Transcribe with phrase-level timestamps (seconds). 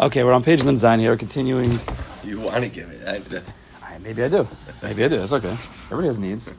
[0.00, 1.72] Okay, we're on page Linzain here, continuing.
[2.22, 3.04] You want to give it?
[3.04, 3.16] I,
[3.84, 4.46] Alright, Maybe I do.
[4.80, 5.18] Maybe I do.
[5.18, 5.50] That's okay.
[5.86, 6.54] Everybody has needs.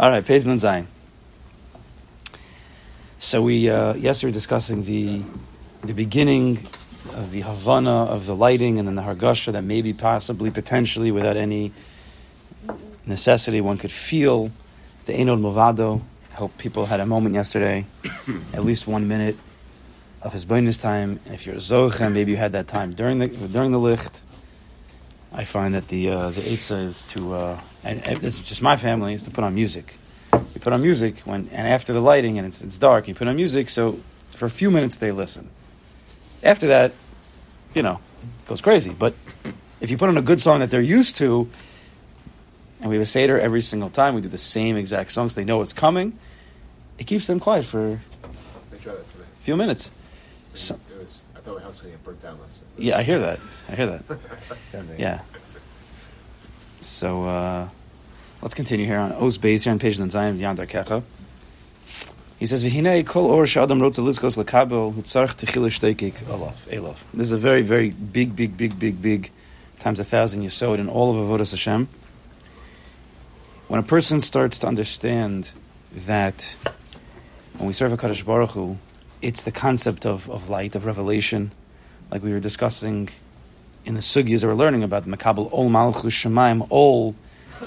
[0.00, 0.86] All right, page Linzain.
[3.20, 5.22] So we uh, yesterday we were discussing the
[5.82, 6.66] the beginning
[7.14, 11.36] of the Havana of the lighting and then the Hargasha that maybe possibly potentially without
[11.36, 11.70] any
[13.06, 14.50] necessity one could feel
[15.06, 16.00] the Enod Movado.
[16.32, 17.86] I hope people had a moment yesterday,
[18.52, 19.36] at least one minute
[20.22, 21.20] of his bonus time.
[21.24, 24.22] And if you're a Zocha, maybe you had that time during the during the licht.
[25.32, 28.76] I find that the uh, the Eitzah is to, uh, and, and it's just my
[28.76, 29.96] family, is to put on music.
[30.32, 33.28] You put on music when, and after the lighting and it's, it's dark, you put
[33.28, 35.48] on music, so for a few minutes they listen.
[36.42, 36.92] After that,
[37.74, 38.94] you know, it goes crazy.
[38.98, 39.14] But
[39.80, 41.48] if you put on a good song that they're used to,
[42.80, 45.44] and we have a Seder every single time, we do the same exact songs, they
[45.44, 46.18] know what's coming,
[46.98, 49.24] it keeps them quiet for a I tried that today.
[49.40, 49.90] few minutes.
[50.58, 52.84] So, It was, I thought my house was going to get burnt down last night.
[52.84, 53.38] yeah, I hear that.
[53.68, 54.02] I hear that.
[54.98, 55.20] Yeah.
[56.80, 57.68] So uh,
[58.42, 61.02] let's continue here on Os Beis here on page Zion Yandar Kecha.
[62.38, 67.26] He says, "V'hinei kol or she'adam rotza lizkos lekabel hutzarch techila shteikik alaf elaf." This
[67.28, 69.30] is a very, very big, big, big, big, big
[69.80, 71.88] times a thousand yisod in all of avodas Hashem.
[73.68, 75.52] When a person starts to understand
[75.94, 76.56] that
[77.56, 78.78] when we serve a Kadosh Baruch Hu,
[79.20, 81.52] it's the concept of, of light, of revelation,
[82.10, 83.08] like we were discussing
[83.84, 87.14] in the sugyas that we're learning about the Makabel Ol Malchus Shemaim Ol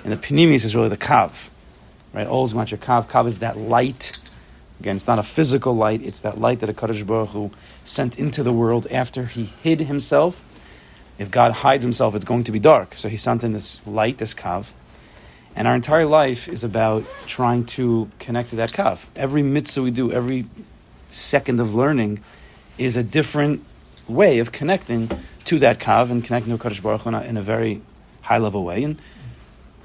[0.04, 1.50] and the Panimis is really the Kav,
[2.14, 2.28] right?
[2.28, 3.10] Ol is your Kav.
[3.10, 4.18] Kav is that light.
[4.80, 6.02] Again, it's not a physical light.
[6.02, 7.52] It's that light that a Kadosh Baruch Hu
[7.84, 10.48] sent into the world after He hid Himself.
[11.20, 12.96] If God hides Himself, it's going to be dark.
[12.96, 14.74] So He sent in this light, this Kav.
[15.56, 19.10] And our entire life is about trying to connect to that Kav.
[19.16, 20.46] Every mitzvah we do, every
[21.14, 22.20] second of learning,
[22.78, 23.64] is a different
[24.08, 25.10] way of connecting
[25.46, 27.82] to that kav and connecting to Kadosh Baruch Hu in a- very
[28.22, 29.00] high level way, and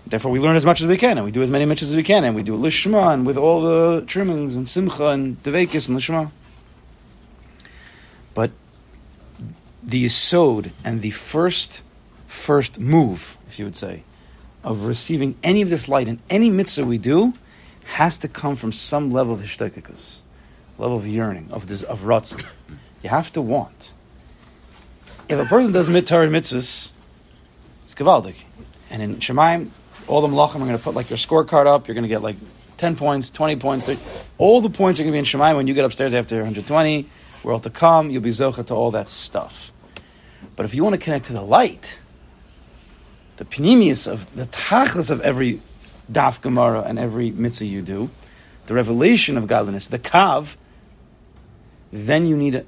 [0.06, 1.96] therefore we learn as much as we can, and we do as many mitzvahs as
[1.96, 5.88] we can, and we do lishma and with all the trimmings and simcha and devekis
[5.88, 6.30] and lishma.
[8.34, 8.50] But
[9.82, 11.82] the yisod and the first
[12.26, 14.02] first move, if you would say,
[14.62, 17.32] of receiving any of this light in any mitzvah we do,
[17.94, 20.22] has to come from some level of hishtakakus,
[20.78, 22.44] level of yearning, of this, of ratzon.
[23.02, 23.92] You have to want.
[25.28, 26.92] If a person does mitzvah and mitzvahs,
[27.82, 28.42] it's gavaldik.
[28.90, 29.70] And in Shemaim,
[30.06, 31.88] all the malachim are going to put like your scorecard up.
[31.88, 32.36] You're going to get like
[32.76, 33.86] 10 points, 20 points.
[33.86, 34.00] 30.
[34.38, 37.06] All the points are going to be in Shemaim when you get upstairs after 120.
[37.42, 38.10] We're all to come.
[38.10, 39.72] You'll be zocha to all that stuff.
[40.54, 41.98] But if you want to connect to the light,
[43.36, 45.60] the panemius of the tachlis of every
[46.10, 48.10] daf gemara and every mitzvah you do,
[48.66, 50.56] the revelation of godliness, the kav,
[51.92, 52.64] then you need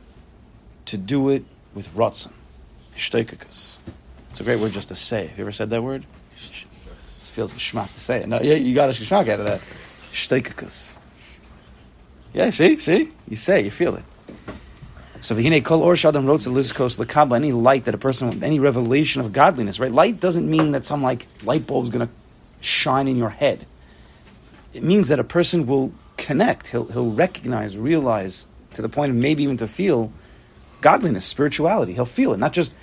[0.87, 2.33] to do it with ratzon,
[2.97, 3.79] shteikakas.
[4.31, 5.27] It's a great word just to say.
[5.27, 6.05] Have you ever said that word?
[6.33, 6.67] It
[7.17, 8.28] feels geschmack to say it.
[8.28, 9.61] No, yeah, you got a geschmack out of that.
[10.12, 10.99] Shteikakas.
[12.34, 14.05] Yeah, see, see, you say, you feel it.
[15.21, 18.61] So v'hinei kol or shadam wrote to lizkos lekabla any light that a person, any
[18.61, 19.91] revelation of godliness, right?
[19.91, 22.15] Light doesn't mean that some like light bulb's going to
[22.61, 23.67] shine in your head.
[24.73, 26.69] It means that a person will connect.
[26.69, 30.12] He'll he'll recognize, realize to the point of maybe even to feel
[30.81, 31.95] godliness, spirituality.
[31.95, 32.75] He'll feel it, not just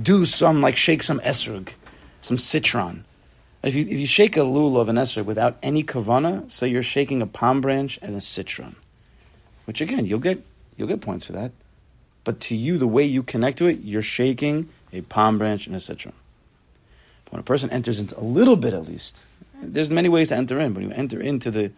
[0.00, 1.74] do some like shake some esrog,
[2.20, 3.04] some citron.
[3.62, 6.82] If you if you shake a lulav of an esrog without any kavana, so you're
[6.82, 8.76] shaking a palm branch and a citron,
[9.64, 10.42] which again you'll get
[10.76, 11.52] you'll get points for that.
[12.24, 15.76] But to you, the way you connect to it, you're shaking a palm branch and
[15.76, 16.14] a citron.
[17.24, 19.26] But when a person enters into a little bit, at least,
[19.62, 20.72] there's many ways to enter in.
[20.72, 21.70] But you enter into the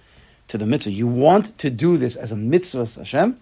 [0.49, 3.39] to the mitzvah, you want to do this as a mitzvah, Hashem.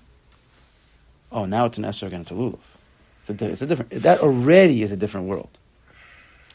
[1.31, 2.59] Oh, now it's an esrog and it's a lulav.
[3.27, 3.91] It's a, it's a different.
[3.91, 5.59] That already is a different world.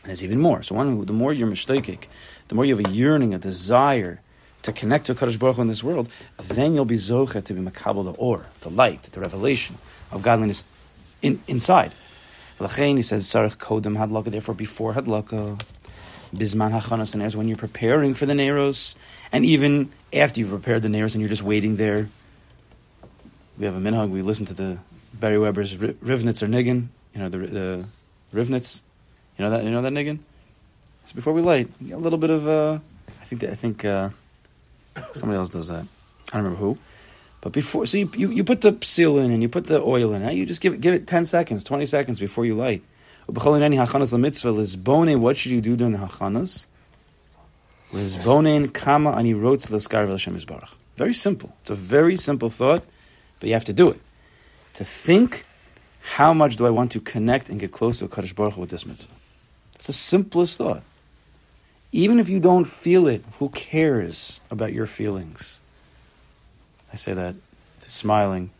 [0.03, 0.63] And there's even more.
[0.63, 2.07] So one, the more you're mistakik,
[2.47, 4.21] the more you have a yearning, a desire
[4.61, 7.61] to connect to Kadosh Baruch Hu in this world, then you'll be zocha to be
[7.61, 9.77] makabel the or, the light, the revelation
[10.11, 10.63] of godliness
[11.21, 11.91] in, inside.
[12.59, 15.61] L'chein, he says, sarich kodem hadlaka, therefore before hadlaka,
[16.33, 18.95] bisman hachanas and when you're preparing for the neros,
[19.31, 22.09] and even after you've prepared the neros and you're just waiting there.
[23.57, 24.77] We have a minhag, we listen to the
[25.13, 27.85] Barry Weber's Ri- Rivnitz or Niggin, you know, the, the
[28.33, 28.81] Rivnitz.
[29.37, 30.19] You know that, you know that Niggin?
[31.05, 32.79] So before we light, a little bit of, uh,
[33.21, 34.09] I think, that, I think, uh,
[35.13, 35.85] somebody else does that.
[36.31, 36.77] I don't remember who.
[37.41, 40.13] But before, so you, you, you put the seal in and you put the oil
[40.13, 40.29] in, huh?
[40.31, 42.83] you just give it, give it 10 seconds, 20 seconds before you light.
[43.25, 43.43] What
[45.37, 46.65] should you do during the hachanas?
[47.91, 50.75] Lizbone kama ani rotz l'skar v'lashem yisbarach.
[50.95, 51.55] Very simple.
[51.61, 52.83] It's a very simple thought,
[53.39, 53.99] but you have to do it.
[54.75, 55.45] To think
[56.01, 58.69] how much do I want to connect and get close to a Kaddish Baruch with
[58.69, 59.13] this mitzvah?
[59.75, 60.83] It's the simplest thought.
[61.91, 65.59] Even if you don't feel it, who cares about your feelings?
[66.93, 67.35] I say that
[67.87, 68.51] smiling.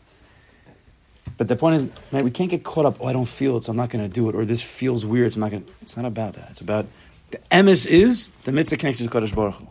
[1.36, 2.96] But the point is, man, we can't get caught up.
[3.00, 4.34] Oh, I don't feel it, so I'm not going to do it.
[4.34, 5.64] Or this feels weird, so I'm not going.
[5.64, 5.72] to...
[5.82, 6.50] It's not about that.
[6.50, 6.86] It's about
[7.30, 9.68] the emes is the mitzvah connection to Kaddish Baruch Hu.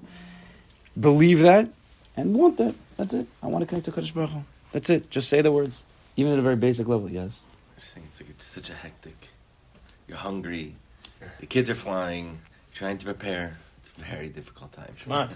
[0.99, 1.69] Believe that
[2.15, 2.75] and want that.
[2.97, 3.27] That's it.
[3.41, 4.43] I want to connect to Kaddish Baruch Hu.
[4.71, 5.09] That's it.
[5.09, 5.83] Just say the words,
[6.15, 7.09] even at a very basic level.
[7.09, 7.43] Yes.
[7.75, 9.29] I just think it's like it's such a hectic.
[10.07, 10.75] You're hungry.
[11.39, 12.39] The kids are flying.
[12.73, 13.57] Trying to prepare.
[13.79, 14.93] It's a very difficult time.
[15.03, 15.35] Schmuck.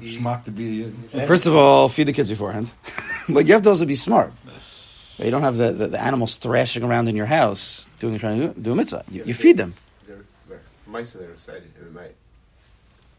[0.00, 0.84] Schmuck to be.
[0.84, 2.72] Uh, First of all, feed the kids beforehand.
[3.28, 4.32] like you have to also be smart.
[5.18, 8.48] You don't have the, the, the animals thrashing around in your house doing trying to
[8.48, 9.04] do, do a mitzvah.
[9.10, 9.74] You, you feed them.
[11.04, 11.70] They're, they're, mice are excited.
[11.80, 12.14] They might.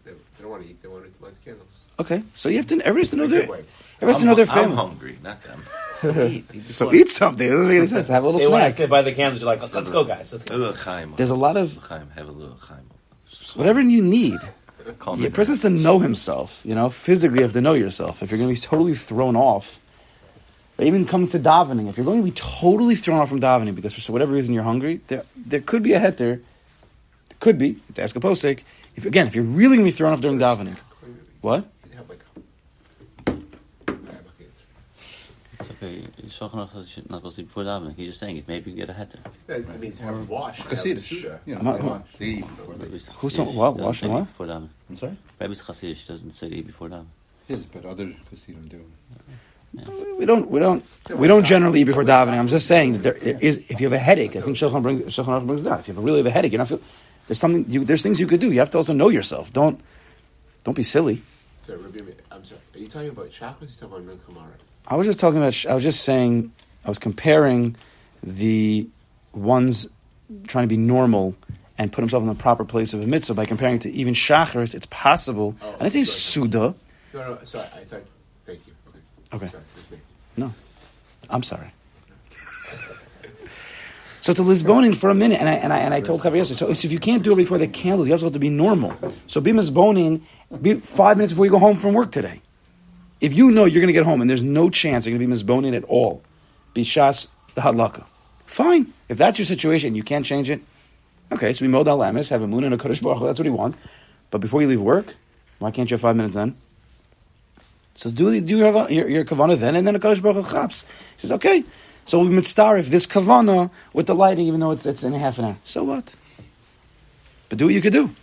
[0.05, 0.81] They, they don't want to eat.
[0.81, 1.83] They want to light the candles.
[1.99, 2.75] Okay, so you have to.
[2.75, 3.65] Everybody has to know In a way.
[4.01, 4.75] Everybody has to I'm, know their I'm family.
[4.77, 5.61] hungry, not them.
[6.31, 6.95] Eat, eat So before.
[6.95, 7.47] eat something.
[7.47, 8.07] It doesn't make any sense.
[8.07, 8.77] Have a little They want to snack.
[8.77, 9.41] sit by the candles.
[9.41, 10.31] You're like, let's go, guys.
[10.31, 10.57] Let's A go.
[10.57, 11.13] little chaim.
[11.15, 12.09] There's a lot of chaim.
[12.15, 12.89] Have a little chaim.
[13.55, 14.39] whatever you need.
[14.99, 16.61] Calm The it person has to know himself.
[16.63, 18.23] You know, physically, you have to know yourself.
[18.23, 19.79] If you're going to be totally thrown off,
[20.77, 23.75] or even coming to davening, if you're going to be totally thrown off from davening
[23.75, 26.41] because for whatever reason you're hungry, there there could be a heter.
[27.39, 28.63] Could be to ask a posik.
[28.95, 30.75] If again, if you're really going to be thrown off during davening,
[31.41, 31.65] what?
[31.89, 32.19] You have like.
[33.27, 34.61] I have like kids.
[35.59, 36.01] It's okay.
[36.23, 37.95] You saw enough that you not supposed to before davening.
[37.95, 38.47] He's just saying it.
[38.47, 39.19] Maybe you get a heter.
[39.45, 40.59] That means have them wash.
[40.61, 40.99] have the Chassidish.
[41.21, 41.39] Suda.
[41.45, 42.87] You know, I'm they not- want to eat before they.
[42.87, 43.71] Who's Chassidish what?
[43.71, 44.25] doesn't Washing say what?
[44.25, 44.69] Before davening.
[44.89, 45.17] I'm sorry.
[45.39, 47.05] Rabbi's Chassidish doesn't say eat before davening.
[47.47, 48.83] Yes, but other Hasidim do.
[50.17, 52.39] We don't, we don't, we don't generally eat before davening.
[52.39, 55.03] I'm just saying that there is, if you have a headache, I think Shulchan brings,
[55.05, 55.81] Shulchan brings that.
[55.81, 56.79] If you have a really have a headache, you're not feel,
[57.27, 58.51] there's something, you, there's things you could do.
[58.51, 59.53] You have to also know yourself.
[59.53, 59.79] Don't,
[60.63, 61.21] don't be silly.
[61.65, 61.79] Sorry,
[62.31, 62.61] I'm sorry.
[62.75, 63.81] Are you talking about chakras?
[63.83, 64.49] Or are you talking about kamara?
[64.87, 66.51] I was just talking about, I was just saying,
[66.85, 67.75] I was comparing
[68.23, 68.87] the
[69.33, 69.87] ones
[70.47, 71.35] trying to be normal
[71.77, 74.13] and put himself in the proper place of a mitzvah by comparing it to even
[74.13, 74.73] shacharis.
[74.73, 75.55] It's possible.
[75.61, 76.47] Oh, I didn't say sorry.
[76.47, 76.75] suda.
[77.13, 77.67] No, no, sorry.
[77.75, 78.03] I thought.
[78.45, 78.73] Thank you.
[79.33, 79.45] Okay.
[79.45, 79.57] Okay.
[79.89, 80.01] Sorry.
[80.37, 80.53] No,
[81.29, 81.71] I'm sorry.
[84.27, 86.73] So to Lisbonin for a minute, and I and I, and I told Javier yesterday.
[86.73, 88.93] So if you can't do it before the candles, you also have to be normal.
[89.25, 90.21] So be Lisbonin,
[90.61, 92.41] be five minutes before you go home from work today.
[93.21, 95.33] If you know you're going to get home and there's no chance you're going to
[95.33, 96.21] be Lisbonin at all,
[96.73, 98.03] be Shas the Hadlaka.
[98.45, 98.91] Fine.
[99.07, 100.59] If that's your situation, you can't change it.
[101.31, 103.45] Okay, so we mod al Lamis, have a moon and a Kaddish Baruch That's what
[103.45, 103.77] he wants.
[104.29, 105.15] But before you leave work,
[105.59, 106.57] why can't you have five minutes then?
[107.95, 110.83] So do do your your, your kavana then, and then a Kaddish Baruch chaps.
[111.15, 111.63] He says, okay.
[112.07, 115.39] So we mitzvah if this kavana with the lighting, even though it's it's in half
[115.39, 115.57] an hour.
[115.65, 116.15] So what?
[117.49, 118.15] But do what you could do.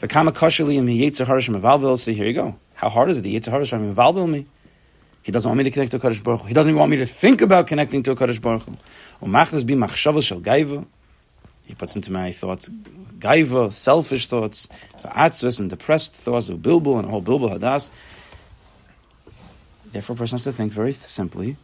[0.00, 1.98] V'kama kashali and yetzer harashim evalvel.
[1.98, 2.56] See, here you go.
[2.74, 3.22] How hard is it?
[3.22, 4.46] The yetzer harashim evalvel me.
[5.24, 6.46] He doesn't want me to connect to a Kaddish Baruch Hu.
[6.46, 8.76] He doesn't even want me to think about connecting to a Kaddish Baruch Hu.
[9.20, 10.86] Umachnas bi machshavas shel gaiva.
[11.64, 12.68] He puts into my thoughts
[13.18, 14.68] gaiva, selfish thoughts,
[15.02, 17.90] atzvus and depressed thoughts of bilbul and a whole bilbul hadas.
[19.86, 21.56] Therefore, a person has to think very simply,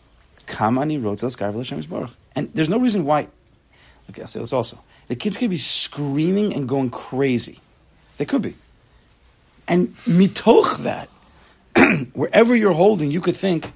[0.47, 2.11] Kamani wrote Baruch.
[2.35, 3.29] And there's no reason why.
[4.11, 4.79] Okay, I'll say this also.
[5.09, 7.59] The kids could be screaming and going crazy.
[8.17, 8.55] They could be.
[9.69, 11.09] And mitoch that,
[12.15, 13.73] wherever you're holding, you could think,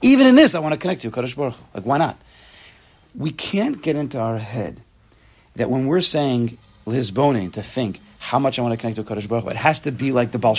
[0.00, 2.18] even in this, I want to connect to Kadosh Baruch Like, why not?
[3.14, 4.80] We can't get into our head
[5.56, 6.56] that when we're saying
[6.86, 9.92] Lisbonin to think how much I want to connect to Kadosh Baruch it has to
[9.92, 10.56] be like the Baal.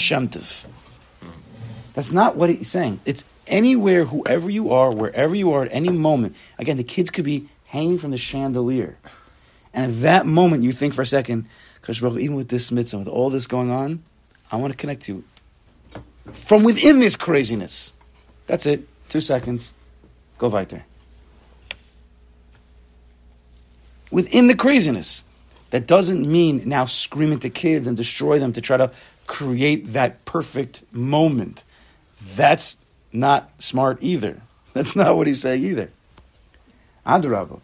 [1.94, 3.00] That's not what he's saying.
[3.06, 6.36] It's anywhere, whoever you are, wherever you are at any moment.
[6.58, 8.98] Again, the kids could be hanging from the chandelier.
[9.74, 11.48] And at that moment, you think for a second,
[11.86, 14.04] Baruch even with this mitzvah, with all this going on,
[14.52, 15.24] I want to connect to you.
[16.32, 17.94] From within this craziness.
[18.48, 18.88] That's it.
[19.10, 19.74] Two seconds.
[20.38, 20.86] Go weiter.
[24.12, 25.24] Within the craziness.
[25.72, 28.92] That doesn't mean now scream at the kids and destroy them to try to
[29.26, 31.64] create that perfect moment.
[32.36, 32.78] That's
[33.14, 34.42] not smart either.
[34.74, 35.90] That's not what he's saying either.
[37.06, 37.62] Adrabah.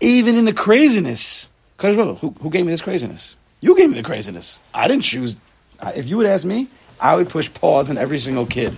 [0.00, 3.36] Even in the craziness, who, who gave me this craziness?
[3.60, 4.62] You gave me the craziness.
[4.72, 5.38] I didn't choose.
[5.82, 6.68] If you would ask me,
[7.00, 8.76] I would push pause on every single kid.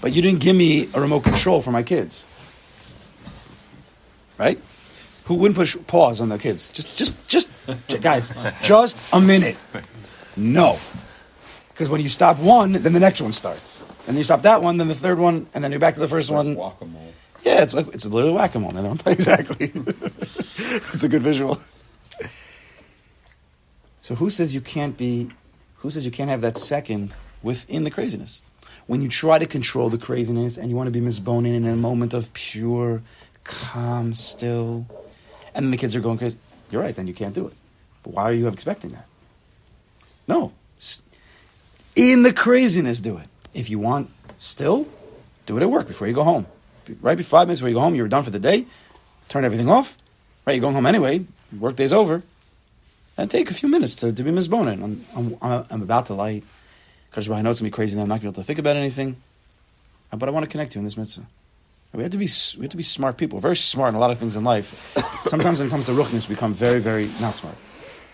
[0.00, 2.26] But you didn't give me a remote control for my kids.
[4.38, 4.58] Right?
[5.24, 6.70] Who wouldn't push pause on the kids?
[6.70, 7.48] Just, just, just,
[8.00, 9.56] guys, just a minute.
[10.36, 10.78] No.
[11.68, 13.84] Because when you stop one, then the next one starts.
[14.10, 16.00] And then you stop that one, then the third one, and then you're back to
[16.00, 16.56] the first one.
[16.56, 17.12] Guacamole.
[17.44, 18.98] Yeah, it's like it's literally whack a mole.
[19.06, 19.70] Exactly.
[19.72, 21.60] it's a good visual.
[24.00, 25.30] So who says you can't be?
[25.76, 28.42] Who says you can't have that second within the craziness?
[28.88, 31.76] When you try to control the craziness and you want to be misboning in a
[31.76, 33.02] moment of pure
[33.44, 34.86] calm, still,
[35.54, 36.36] and then the kids are going crazy.
[36.72, 36.96] You're right.
[36.96, 37.54] Then you can't do it.
[38.02, 39.06] But why are you expecting that?
[40.26, 40.50] No.
[41.94, 43.29] In the craziness, do it.
[43.54, 44.86] If you want still,
[45.46, 46.46] do it at work before you go home.
[47.00, 48.66] Right before five minutes before you go home, you're done for the day.
[49.28, 49.96] Turn everything off.
[50.46, 51.24] Right, you're going home anyway.
[51.58, 52.22] Work day's over.
[53.16, 54.82] And take a few minutes to, to be misbonin.
[54.82, 56.44] I'm, I'm, I'm about to light.
[57.10, 58.42] Because I know it's going to be crazy and I'm not going to be able
[58.42, 59.16] to think about anything.
[60.12, 61.26] Uh, But I want to connect you in this mitzvah.
[61.92, 63.40] We have to be we have to be smart people.
[63.40, 64.96] Very smart in a lot of things in life.
[65.22, 67.56] Sometimes when it comes to ruchnis, we become very, very not smart.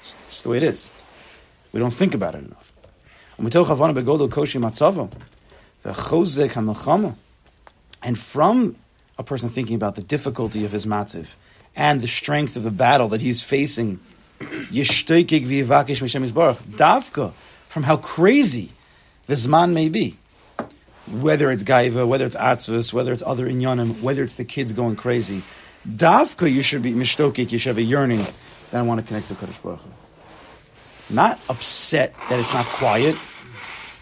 [0.00, 0.90] It's just the way it is.
[1.72, 2.72] We don't think about it enough.
[3.39, 5.07] ומתוך הבנה בגודל קושי מצבו,
[5.85, 7.09] והחוזק המלחמה.
[8.03, 8.75] And from
[9.17, 11.35] a person thinking about the difficulty of his matziv
[11.75, 13.99] and the strength of the battle that he's facing,
[14.39, 17.31] yishtoikig v'yivakish m'shem yisbarach, davka,
[17.73, 18.71] from how crazy
[19.27, 20.15] the zman may be.
[21.11, 24.95] Whether it's gaiva, whether it's atzvus, whether it's other inyanim, whether it's the kids going
[24.95, 25.41] crazy,
[25.87, 28.25] davka, you should be mishtokik, you should have a yearning
[28.71, 29.89] that I want to connect to Kadosh Baruch Hu.
[31.08, 33.16] Not upset that it's not quiet.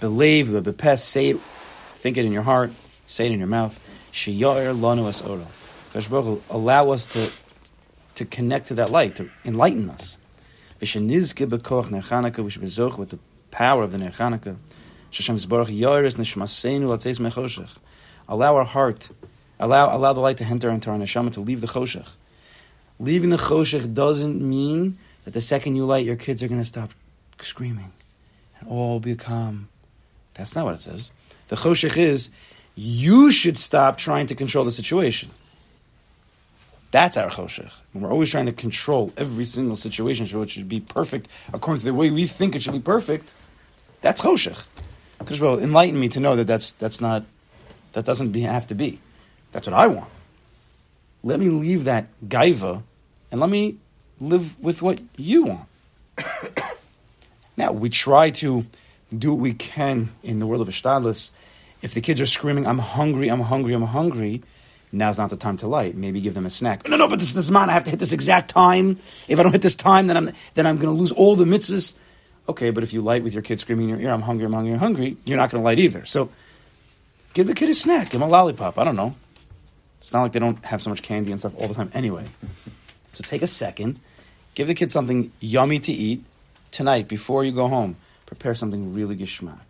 [0.00, 2.73] Believe, the bepes, say it, think it in your heart,
[3.04, 3.78] say it in your mouth.
[4.12, 5.46] Shiyar lanu es oro.
[5.92, 7.30] Baruch allow us to,
[8.14, 10.16] to connect to that light, to enlighten us.
[10.80, 13.18] V'shenizke bekoch ner Chanukah, we with the
[13.50, 14.56] power of the ner Chanukah.
[15.11, 17.76] Shashem Zbarach yoris nishmaseinu latzeis mechoshech.
[18.28, 19.11] Allow our heart,
[19.61, 22.16] allow, allow the light to enter into our neshama, to leave the choshech.
[22.99, 26.66] Leaving the choshech doesn't mean that the second you light, your kids are going to
[26.66, 26.90] stop
[27.40, 27.93] screaming
[28.61, 29.69] and all will be calm.
[30.35, 31.11] That's not what it says.
[31.49, 32.31] The choshech is
[32.75, 35.31] you should stop trying to control the situation.
[36.90, 37.81] That's our choshech.
[37.93, 41.87] We're always trying to control every single situation so it should be perfect according to
[41.87, 43.35] the way we think it should be perfect,
[44.00, 44.66] that's choshech.
[45.19, 47.25] Because well, enlighten me to know that that's that's not
[47.93, 49.00] that doesn't be, have to be.
[49.52, 50.11] That's what I want.
[51.23, 52.83] Let me leave that gaiva
[53.31, 53.78] and let me
[54.21, 55.68] live with what you want.
[57.56, 58.64] now we try to
[59.16, 61.30] do what we can in the world of Ishtadlis.
[61.83, 64.42] If the kids are screaming, "I'm hungry, I'm hungry, I'm hungry,"
[64.92, 65.97] now's not the time to light.
[65.97, 66.88] Maybe give them a snack.
[66.88, 67.68] No, no, but this is man.
[67.68, 68.99] I have to hit this exact time.
[69.28, 71.44] If I don't hit this time, then I'm then I'm going to lose all the
[71.44, 71.94] mitzvahs.
[72.49, 74.52] Okay, but if you light with your kid screaming in your ear, "I'm hungry, I'm
[74.52, 76.04] hungry, I'm hungry," you're not going to light either.
[76.06, 76.30] So,
[77.35, 78.11] give the kid a snack.
[78.11, 78.78] Give him a lollipop.
[78.78, 79.14] I don't know.
[79.99, 82.25] It's not like they don't have so much candy and stuff all the time anyway.
[83.14, 84.00] So take a second,
[84.54, 86.25] give the kid something yummy to eat
[86.71, 87.97] tonight before you go home.
[88.26, 89.61] Prepare something really geschmack,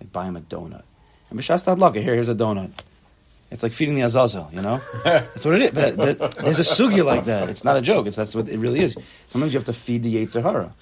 [0.00, 0.84] like buy him a donut.
[1.30, 2.70] And b'shas luck, here, here's a donut.
[3.50, 4.80] It's like feeding the azazel, you know.
[5.04, 5.70] That's what it is.
[5.70, 7.48] But, but there's a sugi like that.
[7.48, 8.06] It's not a joke.
[8.06, 8.96] It's that's what it really is.
[9.28, 10.74] Sometimes you have to feed the yetzer hara.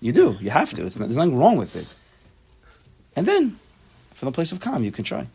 [0.00, 0.36] You do.
[0.40, 0.84] You have to.
[0.84, 1.86] It's not, there's nothing wrong with it.
[3.16, 3.58] And then,
[4.12, 5.26] from the place of calm, you can try.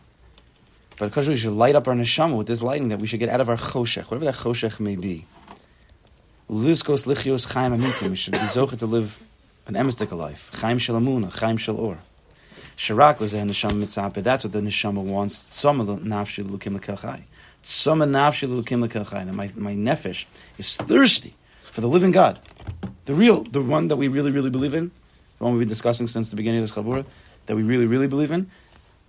[0.99, 3.29] But because we should light up our neshama with this lighting that we should get
[3.29, 5.25] out of our choshech, whatever that choshech may be.
[6.49, 8.09] Lizkos lichios chaim amitim.
[8.09, 9.21] We should be zocher to live
[9.67, 10.49] an emistic life.
[10.55, 11.99] Chaim shel amuna, chaim shel or.
[12.75, 14.23] Shirak a neshama mitzapeh.
[14.23, 15.43] That's what the neshama wants.
[15.43, 17.21] Tzoma nafshi lukim lekachai.
[17.63, 19.27] Tzoma nafshi lukim lekachai.
[19.27, 20.25] That my, my nefesh
[20.57, 22.39] is thirsty for the living God.
[23.05, 24.89] The real, the one that we really, really believe in.
[25.37, 27.05] The one we've been discussing since the beginning of this chabura.
[27.45, 28.49] That we really, really believe in.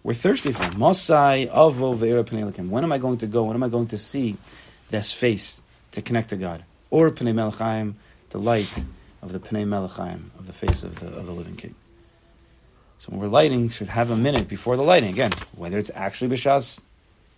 [0.02, 0.64] We're thirsty for.
[0.64, 2.68] Mosai avo ve'era.
[2.68, 3.44] When am I going to go?
[3.44, 4.36] When am I going to see
[4.90, 6.64] this face to connect to God?
[6.90, 7.94] Or pnei melchaim,
[8.30, 8.84] the light
[9.22, 11.74] of the pnei melchaim, of the face of the, of the living king.
[12.98, 15.10] So when we're lighting, should have a minute before the lighting.
[15.10, 16.82] Again, whether it's actually b'shas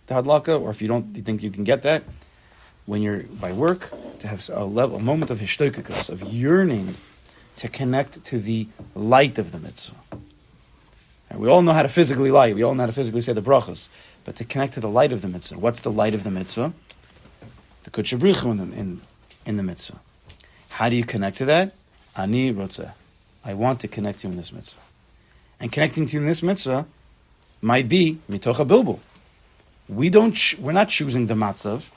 [0.07, 2.03] the hadlaka, or if you don't you think you can get that,
[2.85, 6.95] when you're by work, to have a level, a moment of hishtokikus, of yearning
[7.55, 9.95] to connect to the light of the mitzvah.
[11.35, 12.55] We all know how to physically light.
[12.55, 13.89] We all know how to physically say the brachas.
[14.23, 16.73] But to connect to the light of the mitzvah, what's the light of the mitzvah?
[17.83, 19.01] The kutshabrichu in in,
[19.45, 19.99] in the mitzvah.
[20.69, 21.73] How do you connect to that?
[22.15, 22.91] Ani rotzeh.
[23.45, 24.79] I want to connect to you in this mitzvah.
[25.59, 26.85] And connecting to you in this mitzvah
[27.61, 28.99] might be mitocha bilbul.
[29.89, 30.37] We don't.
[30.59, 31.91] We're not choosing the matzav.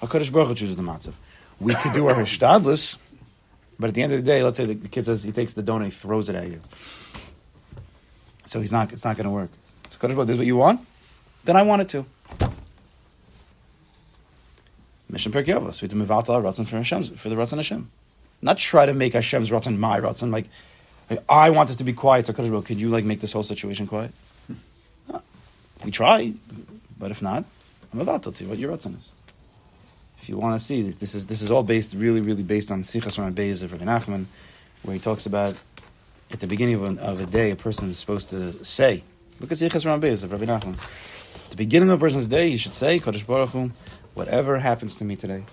[0.00, 1.14] Hakadosh Baruch Hu chooses the matzav.
[1.60, 2.98] We could do our hishtadlus,
[3.78, 5.62] but at the end of the day, let's say the, kid says he takes the
[5.62, 6.60] donut, he throws it at you.
[8.46, 8.92] So he's not.
[8.92, 9.50] It's not going to work.
[9.90, 10.80] So Kadosh Baruch this is what you want.
[11.44, 12.04] Then I want it to.
[15.12, 15.82] Mission Pirkei Avos.
[15.82, 17.90] We do mivatal ratzon for Hashem for the ratzon Hashem.
[18.40, 20.32] Not try to make Hashem's ratzon my ratzon.
[20.32, 20.46] Like,
[21.10, 22.26] like, I want this to be quiet.
[22.26, 24.10] So Baruch could you like make this whole situation quiet?
[25.08, 25.22] No.
[25.84, 26.32] We try,
[26.98, 27.44] but if not,
[27.92, 29.12] I'm about to tell you what your ratzon is.
[30.22, 32.70] If you want to see this, this is this is all based really really based
[32.72, 34.24] on Sichas Ran Beis of Rabbi Nachman,
[34.82, 35.60] where he talks about
[36.30, 39.02] at the beginning of a, of a day a person is supposed to say.
[39.40, 40.78] Look at Sichas Ran Beis of Rabbi Nachman.
[41.44, 43.72] At the beginning of a person's day, you should say, Kadosh Baruch Hu,
[44.14, 45.44] whatever happens to me today,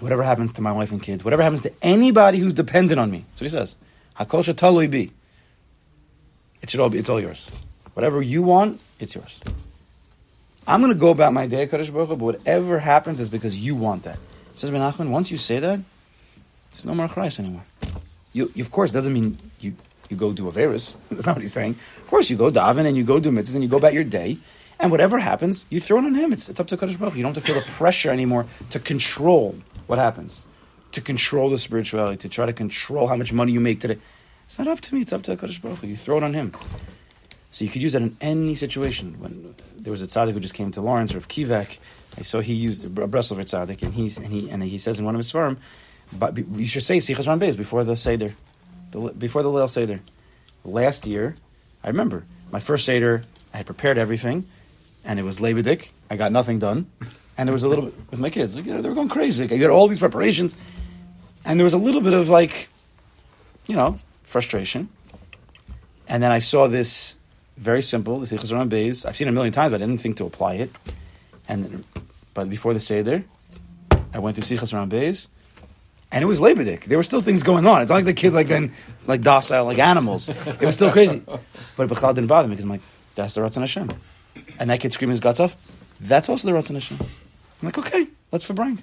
[0.00, 3.24] whatever happens to my wife and kids, whatever happens to anybody who's dependent on me.
[3.34, 3.76] What he says.
[4.18, 5.12] Hakol shetalui be.
[6.62, 7.50] It should all be, it's all yours.
[7.94, 9.40] Whatever you want, it's yours.
[10.66, 13.58] I'm going to go about my day, Kadosh Baruch Hu, but whatever happens is because
[13.58, 14.18] you want that.
[14.54, 15.80] Says Ben Nachman, once you say that,
[16.70, 17.62] it's no more Christ anymore.
[18.32, 19.74] You, you- of course, doesn't mean you,
[20.08, 20.96] you go do a virus.
[21.10, 21.76] That's not what he's saying.
[21.96, 24.04] Of course, you go daven and you go do mitzvahs and you go about your
[24.04, 24.38] day,
[24.80, 26.32] and whatever happens, you throw it on him.
[26.32, 28.78] It's, it's up to Kadosh Baruch You don't have to feel the pressure anymore to
[28.78, 29.56] control
[29.86, 30.44] what happens,
[30.92, 33.98] to control the spirituality, to try to control how much money you make today.
[34.46, 35.02] It's not up to me.
[35.02, 36.54] It's up to Kadosh Baruch You throw it on him.
[37.50, 39.16] So you could use that in any situation.
[39.18, 41.78] When there was a tzaddik who just came to Lawrence, or of Kivek,
[42.18, 45.04] I saw he used a Breslover tzaddik, and he's and he and he says in
[45.04, 45.58] one of his farm,
[46.12, 48.34] but you should say Sichas Beis before the seder,
[48.92, 50.00] the, before the Leil seder.
[50.64, 51.36] Last year,
[51.82, 53.22] I remember my first seder.
[53.52, 54.46] I had prepared everything,
[55.04, 55.90] and it was Lebedik.
[56.10, 56.90] I got nothing done,
[57.36, 58.56] and there was a little bit with my kids.
[58.56, 59.44] Like, you know, they were going crazy.
[59.44, 60.56] Like, you had all these preparations,
[61.44, 62.68] and there was a little bit of like,
[63.66, 64.88] you know, frustration.
[66.08, 67.16] And then I saw this
[67.56, 70.16] very simple, the Sichas Ran I've seen it a million times, but I didn't think
[70.16, 70.70] to apply it.
[71.48, 71.84] And
[72.32, 73.24] but before the Seder,
[74.14, 75.28] I went through Sichas Beis,
[76.10, 76.84] and it was Lebedik.
[76.84, 77.82] There were still things going on.
[77.82, 78.72] It's not like the kids like then
[79.06, 80.28] like docile like animals.
[80.28, 81.22] It was still crazy.
[81.76, 82.82] But Bechal didn't bother me because I'm like,
[83.14, 83.88] that's the Ratzon Hashem.
[84.58, 85.56] And that kid screaming his guts off,
[86.00, 86.98] that's also the Ratzon Hashem.
[87.00, 88.82] I'm like, okay, let's for bring.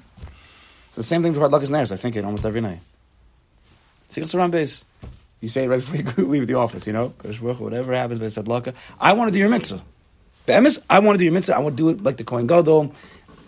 [0.87, 1.91] It's the same thing for Hadlakas Neros.
[1.91, 2.79] I think it almost every night.
[4.07, 4.85] Sichas Ran Beis.
[5.41, 7.09] You say it right before you leave the office, you know?
[7.09, 8.73] Whatever happens, but Sadlaka.
[8.99, 9.81] I want to do your mitzvah.
[10.45, 11.55] Be'emes, I want to do your mitzvah.
[11.55, 12.93] I want to do it like the Kohen Gadol.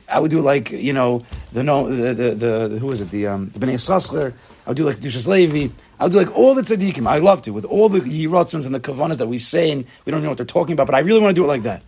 [0.09, 1.23] I would do like, you know,
[1.53, 3.09] the, no, the, the, the, the who is it?
[3.09, 4.33] The, um, the Bnei Yisrael.
[4.65, 5.73] I would do like the Dushas Levi.
[5.99, 7.07] I would do like all the tzaddikim.
[7.07, 10.11] I love to, with all the yiratzons and the kavanas that we say, and we
[10.11, 11.81] don't know what they're talking about, but I really want to do it like that.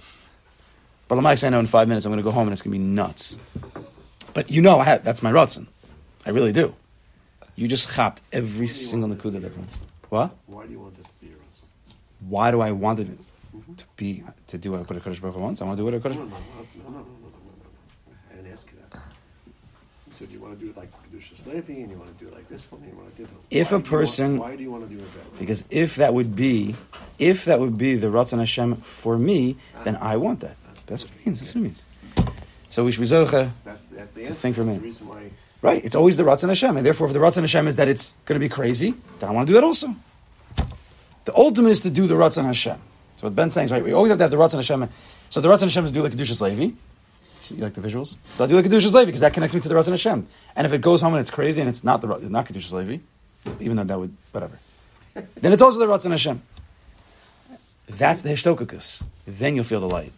[1.08, 2.74] But Lamai I know in five minutes I'm going to go home and it's going
[2.74, 3.38] to be nuts.
[4.34, 5.68] But you know, I have, that's my ratzon.
[6.25, 6.74] I really do.
[7.56, 9.77] You just chopped every single nakuda that comes.
[10.10, 10.36] What?
[10.48, 11.66] Why do you want this to be your answer?
[12.27, 13.07] Why do I want it
[13.77, 15.62] to be to do what Kodesh Baruch Hu wants?
[15.62, 16.31] I want to do what Kodesh.
[20.29, 22.48] You want to do it like Kedushas Levi, and you want to do it like
[22.50, 23.29] this one, and you want to do it.
[23.50, 25.40] If a do want- person- why do you want to do it that way?
[25.40, 26.75] Because if that would be,
[27.18, 29.84] if that would be the Ratzon Hashem for me, ah.
[29.84, 30.55] then I want that.
[30.68, 30.74] Ah.
[30.88, 31.40] That's what it means.
[31.40, 31.86] That's what it means.
[32.70, 33.50] So we should be zoche.
[33.66, 34.34] That's, that's the It's a answer.
[34.34, 34.77] thing for me.
[34.77, 35.29] The.
[35.62, 35.84] Right.
[35.86, 38.40] It's always the Ratzon Hashem, and therefore, if the Ratzon Hashem is that it's going
[38.40, 39.96] to be crazy, then I want to do that also.
[41.25, 42.77] The ultimate is to do the Ratzon Hashem.
[43.18, 43.84] So what Ben's saying is right.
[43.84, 44.90] We always have to have the Ratzon Hashem.
[45.29, 46.74] So the Ratzon Hashem is do like Kedushas Levi.
[47.50, 48.18] You like the visuals?
[48.36, 50.27] So I do like Kedushas Levi because that connects me to the Ratzon Hashem.
[50.56, 52.98] And if it goes home and it's crazy and it's not the not Kedushas Levi,
[53.60, 54.60] even though that would whatever,
[55.14, 56.42] then it's also the Ratzon Hashem.
[57.88, 59.04] That's the Hishtokakus.
[59.25, 60.12] Then you'll feel the light.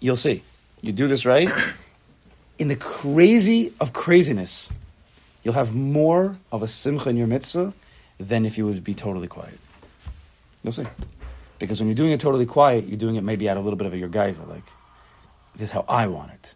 [0.00, 0.42] You'll see.
[0.82, 1.50] You do this right.
[2.58, 4.72] In the crazy of craziness,
[5.42, 7.72] you'll have more of a simcha in your mitzvah
[8.18, 9.58] than if you would be totally quiet.
[10.62, 10.86] You'll see.
[11.58, 13.76] Because when you're doing it totally quiet, you're doing it maybe out of a little
[13.76, 14.64] bit of a your gaiva, like,
[15.60, 16.54] this is how I want it.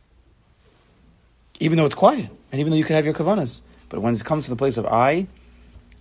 [1.60, 3.60] Even though it's quiet, and even though you could have your kavanas.
[3.90, 5.26] But when it comes to the place of I,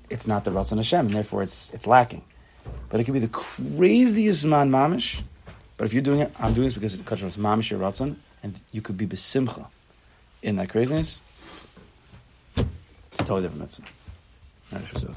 [0.09, 2.23] it's not the Ratzon Hashem, and therefore it's, it's lacking.
[2.89, 5.21] But it could be the craziest man mamish.
[5.75, 8.59] But if you're doing it, I'm doing this because it's it's mamish your Ratzon, and
[8.71, 9.67] you could be besimcha
[10.41, 11.21] in that craziness.
[12.55, 15.15] It's a totally different mitzvah.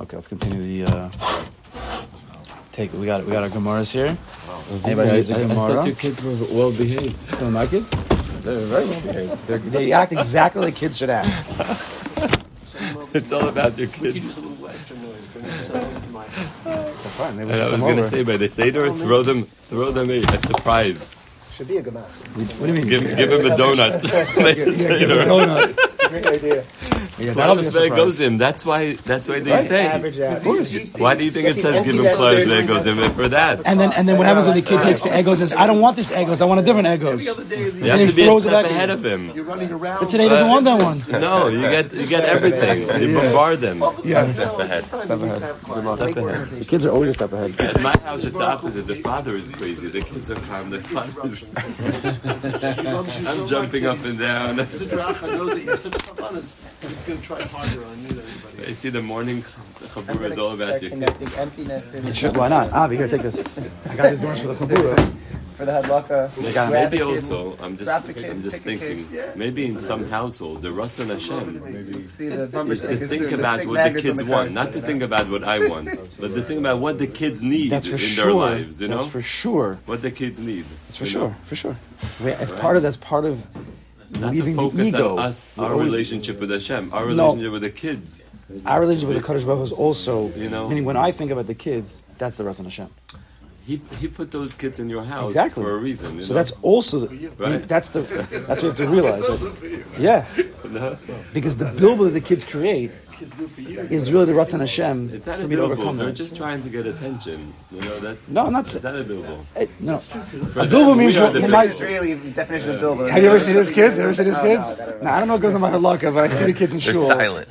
[0.00, 0.92] Okay, let's continue the.
[0.94, 1.10] Uh,
[2.78, 4.16] take we got we got our gemaras here.
[4.84, 5.74] Anybody needs a I, I gemara?
[5.74, 7.18] thought your kids were well behaved.
[7.38, 7.90] Some of my kids,
[8.44, 9.46] they're very well behaved.
[9.48, 11.28] They're, they act exactly like kids should act.
[13.14, 14.16] It's all about your kids.
[14.16, 15.24] use a little extra noise.
[15.32, 16.58] Bring something into my house.
[16.62, 17.38] They're fine.
[17.40, 18.04] And I was gonna over.
[18.04, 20.98] say by the seder, throw them, throw them a, a surprise.
[21.54, 22.04] Should be a gemara.
[22.04, 22.86] What do you mean?
[22.86, 24.04] Give, give him a donut.
[24.36, 25.20] By the Yeah, give seder.
[25.22, 25.68] a donut.
[25.72, 26.64] It's a great idea.
[27.18, 28.38] Yeah, that'll be a goes him.
[28.38, 28.94] That's why.
[29.04, 29.68] That's why they Right.
[29.68, 29.86] say.
[29.86, 30.42] Average out.
[30.98, 33.60] Why do you think it says give him Klaus goes him for that?
[33.64, 35.66] And then, and then what happens when the kid takes the egos and says, "I
[35.66, 36.40] don't want this egos.
[36.40, 38.24] I want a different egos." The other day, You And have he to be a
[38.26, 38.94] throws it step back at ahead you.
[38.94, 39.32] of him.
[39.34, 40.00] you're running around.
[40.00, 41.20] But today he doesn't want that one.
[41.20, 43.02] No, you get you get everything.
[43.02, 43.82] You bombard them.
[44.04, 44.24] Yeah.
[44.32, 44.84] Step ahead.
[44.84, 45.42] Step ahead.
[45.96, 46.50] Step ahead.
[46.60, 47.60] The kids are always a step ahead.
[47.60, 48.86] At my house, it's the opposite.
[48.86, 49.88] The father is crazy.
[49.88, 50.70] The kids are calm.
[50.70, 51.44] The father is.
[53.28, 54.58] I'm jumping up and down.
[57.08, 57.16] Sidrach, I know that you're such a kabanas.
[57.16, 58.68] It's going to try harder on you than anybody.
[58.68, 62.16] I see the morning chabur is all about Start your connecting empty nesters.
[62.16, 62.70] Sure, why not?
[62.72, 63.38] Ah, Avi, here, take this.
[63.90, 65.12] I got these doors for the chabura.
[65.56, 66.34] for the hadlaka.
[66.36, 68.88] They got grab Maybe the kid, also, I'm just, kid, I'm just pick a kid.
[68.88, 69.16] thinking.
[69.16, 69.32] Yeah.
[69.36, 73.34] Maybe in some household, the Ratzon Hashem See the bumper is to think soon, the
[73.38, 75.88] about what the kids the want, not to think about what I want,
[76.20, 78.24] but to think about what the kids need That's for in sure.
[78.24, 78.80] their lives.
[78.80, 79.78] You know, That's for sure.
[79.86, 80.64] what the kids need.
[80.86, 81.28] That's for sure.
[81.30, 81.36] know?
[81.44, 81.76] For sure.
[82.20, 83.46] It's part of that's part of
[84.10, 85.12] Not leaving to focus the ego.
[85.16, 87.34] on us, our always- relationship with Hashem, our No.
[87.34, 88.22] relationship with the kids.
[88.64, 90.68] Our relationship with the Kaddish Baruch is also, You know?
[90.68, 92.88] meaning when I think about the kids, that's the Ratzon Hashem.
[93.66, 95.62] He he put those kids in your house Exactly.
[95.62, 96.16] for a reason.
[96.16, 96.38] You So know?
[96.40, 97.68] that's also the, Right.
[97.68, 99.20] that's the that's what you have to realize.
[99.26, 100.24] That, yeah,
[101.34, 102.90] because the bilbo that the kids create
[103.20, 105.72] is really the Ratzon Hashem It's not for me to bilbo.
[105.74, 106.12] overcome They're that.
[106.14, 107.52] just trying to get attention.
[107.72, 109.44] You know, that's No, I'm not It's sa- not a bilbo.
[109.56, 110.22] Eh, no, For a
[110.66, 113.08] them, bilbo means what, the in big- my, It's really definition of Bilbo.
[113.08, 113.96] Have you ever seen his kids?
[113.96, 114.76] Have you ever seen his Oh, kids?
[114.76, 116.44] no, I don't No, I don't know what goes on my halakha, but I see
[116.44, 116.92] the kids in shul.
[116.94, 117.18] They're shul.
[117.18, 117.48] silent.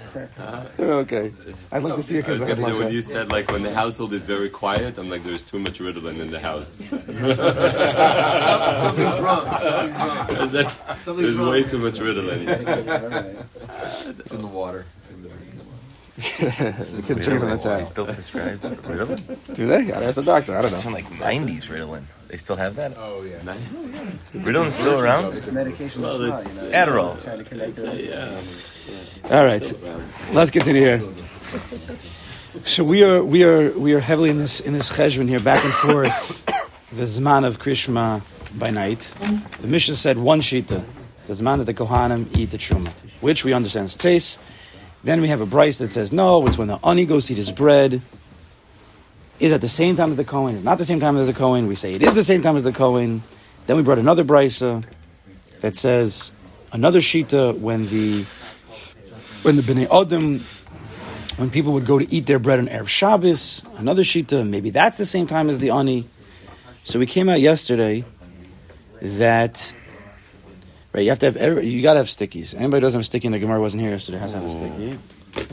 [0.77, 1.31] They're okay.
[1.71, 2.59] I'd like to see your I was kids.
[2.59, 5.41] gonna say when you said like when the household is very quiet, I'm like there's
[5.41, 6.77] too much Ritalin in the house.
[8.81, 9.45] Something's wrong.
[10.43, 12.41] Is that- Something's there's way too much Ritalin.
[14.19, 14.85] It's in the water.
[16.17, 19.53] The kids drink from the They still prescribe Ritalin?
[19.53, 19.85] Do they?
[19.85, 20.57] Gotta ask the doctor.
[20.57, 20.91] I don't It's know.
[20.91, 22.03] from like 90s Ritalin.
[22.27, 22.93] They still have that?
[22.97, 23.41] Oh yeah.
[23.43, 23.59] Nice.
[23.75, 25.35] Oh, Ritalin's still around?
[25.37, 26.69] It's a medication Well, well, it's- you know.
[26.71, 27.23] Adderall.
[27.23, 27.77] Trying to connect.
[27.77, 28.41] Yeah.
[29.37, 29.73] All right,
[30.33, 31.01] let's continue here.
[32.63, 35.63] So we are we are we are heavily in this in this cheshbon here, back
[35.63, 36.43] and forth.
[36.93, 38.21] the zman of Krishma
[38.57, 38.99] by night.
[39.61, 40.83] The Mishnah said one shita,
[41.27, 42.89] the zman that the kohanim eat the truma,
[43.21, 44.39] which we understand is tzeis.
[45.07, 47.49] Then we have a brisa that says no, it's when the ani goes eat his
[47.49, 48.01] bread.
[49.39, 51.33] Is at the same time as the Kohen, is not the same time as the
[51.33, 51.67] Kohen.
[51.67, 53.23] We say it is the same time as the Kohen.
[53.67, 54.87] Then we brought another brisa uh,
[55.61, 56.33] that says
[56.73, 58.23] another shita when the
[59.43, 60.41] when the Bnei Adam,
[61.37, 64.97] when people would go to eat their bread on Erev Shabbos, another shita, maybe that's
[64.97, 66.05] the same time as the ani.
[66.83, 68.03] So we came out yesterday
[69.01, 69.73] that
[70.97, 72.55] right, you have to have every, you got to have stickies.
[72.55, 74.49] Anybody doesn't have a sticky, and the Gemara wasn't here yesterday has to have a
[74.49, 74.97] sticky.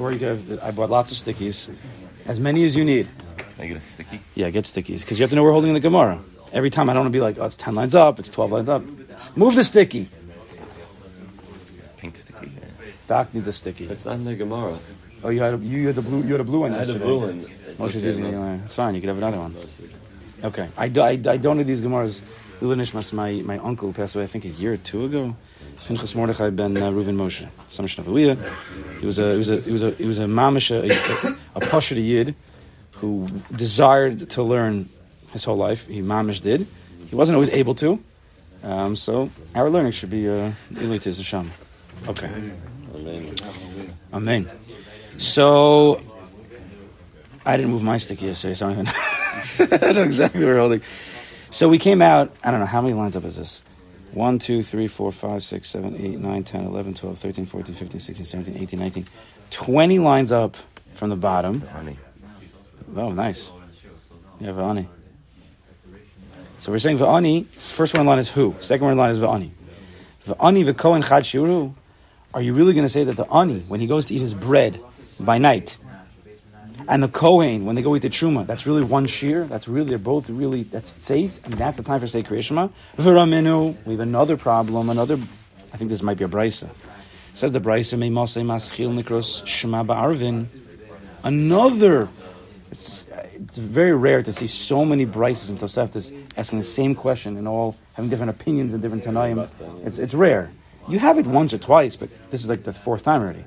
[0.00, 0.62] Or you could have.
[0.62, 1.74] I bought lots of stickies,
[2.26, 3.08] as many as you need.
[3.58, 4.20] I get a sticky.
[4.34, 6.20] Yeah, get stickies because you have to know we're holding the Gemara.
[6.52, 8.50] Every time I don't want to be like, oh, it's ten lines up, it's twelve
[8.52, 8.82] lines up.
[9.36, 10.08] Move the sticky.
[11.98, 12.52] Pink sticky.
[13.06, 13.84] Doc needs a sticky.
[13.84, 14.78] It's on the Gemara.
[15.22, 16.88] Oh, you had a, you had the blue you had a blue one I had
[16.88, 17.04] a yesterday.
[17.04, 17.46] blue one.
[17.68, 18.32] It's Moshe's okay, using it.
[18.32, 18.60] man.
[18.64, 18.94] It's fine.
[18.94, 19.56] You could have another one.
[20.42, 20.68] Okay.
[20.76, 22.22] I, do, I, I donated these Gemaras.
[23.12, 25.36] My, my uncle who passed away, I think a year or two ago.
[25.86, 27.46] Pinchas Mordechai ben uh, Reuven Moshe.
[27.68, 28.38] Some Shnavaliya.
[29.00, 32.34] He was a, he was a, he was a, a mamish, a, a, a yid
[32.92, 34.88] who desired to learn
[35.32, 35.86] his whole life.
[35.86, 36.66] He mamish did.
[37.08, 38.02] He wasn't always able to.
[38.62, 41.50] Um, so our learning should be uh, Elitis Hashem.
[42.08, 42.30] Okay.
[42.94, 43.34] Amen.
[44.12, 44.50] Amen.
[45.18, 46.00] So
[47.44, 48.68] I didn't move my stick yesterday, so
[49.58, 50.80] I don't know exactly we're holding.
[51.54, 53.62] So we came out, I don't know, how many lines up is this?
[54.10, 58.00] 1, 2, 3, 4, 5, 6, 7, 8, 9, 10, 11, 12, 13, 14, 15,
[58.00, 59.06] 16, 17, 18, 19.
[59.52, 60.56] 20 lines up
[60.94, 61.60] from the bottom.
[61.60, 61.96] Honey.
[62.96, 63.52] Oh, nice.
[64.40, 64.88] Yeah, Va'ani.
[66.58, 68.56] So we're saying Va'ani, first one line is who?
[68.60, 69.50] Second one line is Va'ani.
[70.26, 71.72] Va'ani v'kohen chad shiuru.
[72.34, 74.34] Are you really going to say that the Ani, when he goes to eat his
[74.34, 74.80] bread
[75.20, 75.78] by night,
[76.88, 79.44] and the Kohen, when they go eat the Truma, that's really one shear?
[79.44, 82.70] That's really, they're both really, that's tzeis, and that's the time for say Kriyashma?
[82.96, 85.14] V'raminu, we have another problem, another,
[85.72, 86.68] I think this might be a brisa.
[87.34, 90.46] Says the brisa, me masei maschil nikros shema ba'arvin.
[91.22, 92.08] Another
[92.74, 97.36] it's, it's very rare to see so many Brises and Toseftas asking the same question
[97.36, 99.40] and all having different opinions and different Tanaim.
[99.86, 100.50] It's, it's rare.
[100.88, 103.44] You have it once or twice, but this is like the fourth time already.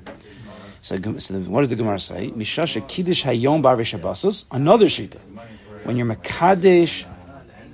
[0.82, 2.30] So, so what does the Gemara say?
[2.30, 4.44] Mishasha Kiddush Hayom Bar Shabbosos.
[4.50, 5.20] Another Shita.
[5.84, 7.06] When you're Mekadesh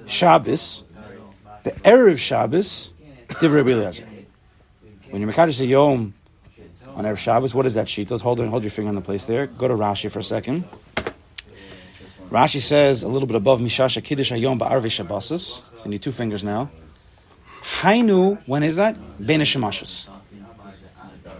[0.07, 0.85] Shabbos,
[1.63, 2.93] the Erev Shabbos,
[3.29, 4.07] Divrei Eliezer.
[5.11, 6.13] When you're Mekadesh Hayom
[6.95, 8.21] on Erev Shabbos, what is that Shita?
[8.21, 9.47] Hold, hold your finger on the place there.
[9.47, 10.65] Go to Rashi for a second.
[12.31, 15.63] Rashi says a little bit above Mishasha Kiddush Hayom Ba'arve Shabbosos.
[15.77, 16.71] So you need two fingers now.
[17.81, 18.97] Hainu, when is that?
[19.25, 19.45] Bene.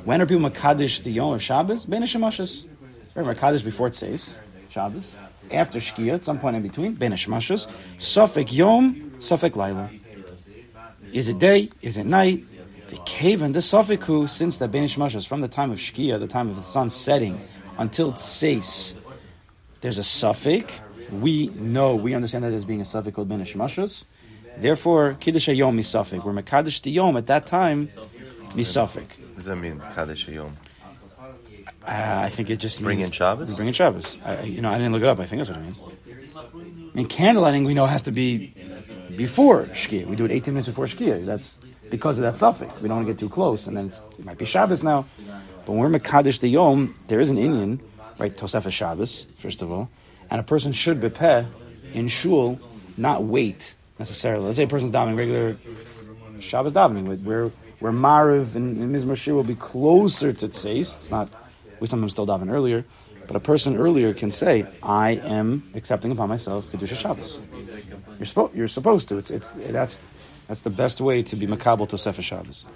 [0.05, 1.87] When are people Makadish the Yom of Shabbos?
[1.87, 2.67] Bene Shemashos.
[3.15, 4.39] Remember, Makadish before it says
[4.69, 5.17] Shabbos.
[5.51, 7.69] After Shkia, at some point in between, Shemashos.
[7.97, 9.91] Safik Yom, Safik Laila.
[11.13, 11.71] Is it day?
[11.81, 12.45] Is it night?
[12.89, 16.27] The cave and the Safik since the Bene Shemashos, from the time of Shkia, the
[16.27, 17.41] time of the sun setting,
[17.79, 18.97] until it says
[19.81, 20.81] there's a suffix.
[21.11, 24.05] We know, we understand that as being a suffix called Ben Shemashos.
[24.57, 26.25] Therefore, Kiddush Hayom misafik.
[26.25, 27.91] We're Makadish the Yom at that time,
[28.55, 29.19] misafik.
[29.19, 29.81] What does that mean?
[29.95, 30.53] Kaddish Yom.
[31.87, 33.57] Uh, I think it just means Bring means, in Shabbos?
[33.57, 34.19] Bring in Shabbos.
[34.25, 35.19] I, you know, I didn't look it up.
[35.21, 35.83] I think that's what it means.
[35.87, 38.55] I mean, candlelighting we know has to be
[39.17, 40.07] before Shkia.
[40.07, 41.27] We do it 18 minutes before Shkia.
[41.27, 42.73] That's because of that suffix.
[42.81, 45.05] We don't want to get too close, and then it's, it might be Shabbos now.
[45.67, 47.81] But when we're Mekadesh the Yom, there is an Indian,
[48.19, 48.35] right?
[48.35, 49.91] Tosefah Shabbos, first of all.
[50.31, 51.47] And a person should bepeh
[51.93, 52.59] in shul,
[52.97, 54.47] not wait necessarily.
[54.47, 55.57] Let's say a person's davening regular
[56.41, 57.53] Shabbos davening, with-
[57.85, 60.97] where Mariv and, and Mizmor Shir will be closer to Tseis.
[60.97, 61.29] It's not,
[61.81, 62.83] we sometimes still daven earlier,
[63.27, 67.43] but a person earlier can say, I am accepting upon myself Kedusha Shabbos.
[68.19, 69.19] You're, suppo- you're supposed to.
[69.19, 70.01] It's, it's, that's,
[70.49, 72.69] that's the best way to be Makabal Tosefah Shabbos.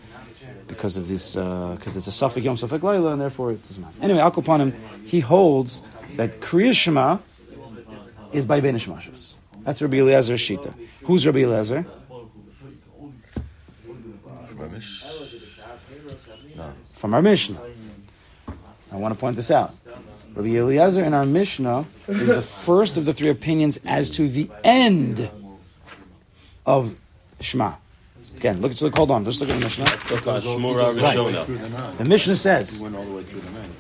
[0.66, 3.78] Because of this, uh, because it's a Safik Yom Safik Laila, and therefore it's his
[3.78, 3.90] man.
[4.02, 4.72] Anyway, Al
[5.06, 5.82] he holds
[6.16, 7.16] that Kriya Shema
[8.34, 9.32] is by Ben Shemashos.
[9.64, 10.74] That's Rabbi Eliezer's Shita.
[11.04, 11.86] Who's Rabbi Eliezer?
[14.78, 16.56] Ramish.
[16.56, 16.72] No.
[16.94, 17.60] From our Mishnah.
[18.90, 19.74] I want to point this out.
[20.34, 24.50] Rabbi Eliezer in our Mishnah is the first of the three opinions as to the
[24.64, 25.30] end
[26.64, 26.94] of
[27.40, 27.74] Shema.
[28.36, 29.84] Again, look, look hold on, just look at the Mishnah.
[29.84, 31.98] Shmura Rishona.
[31.98, 33.70] The Mishnah says, the way through the night.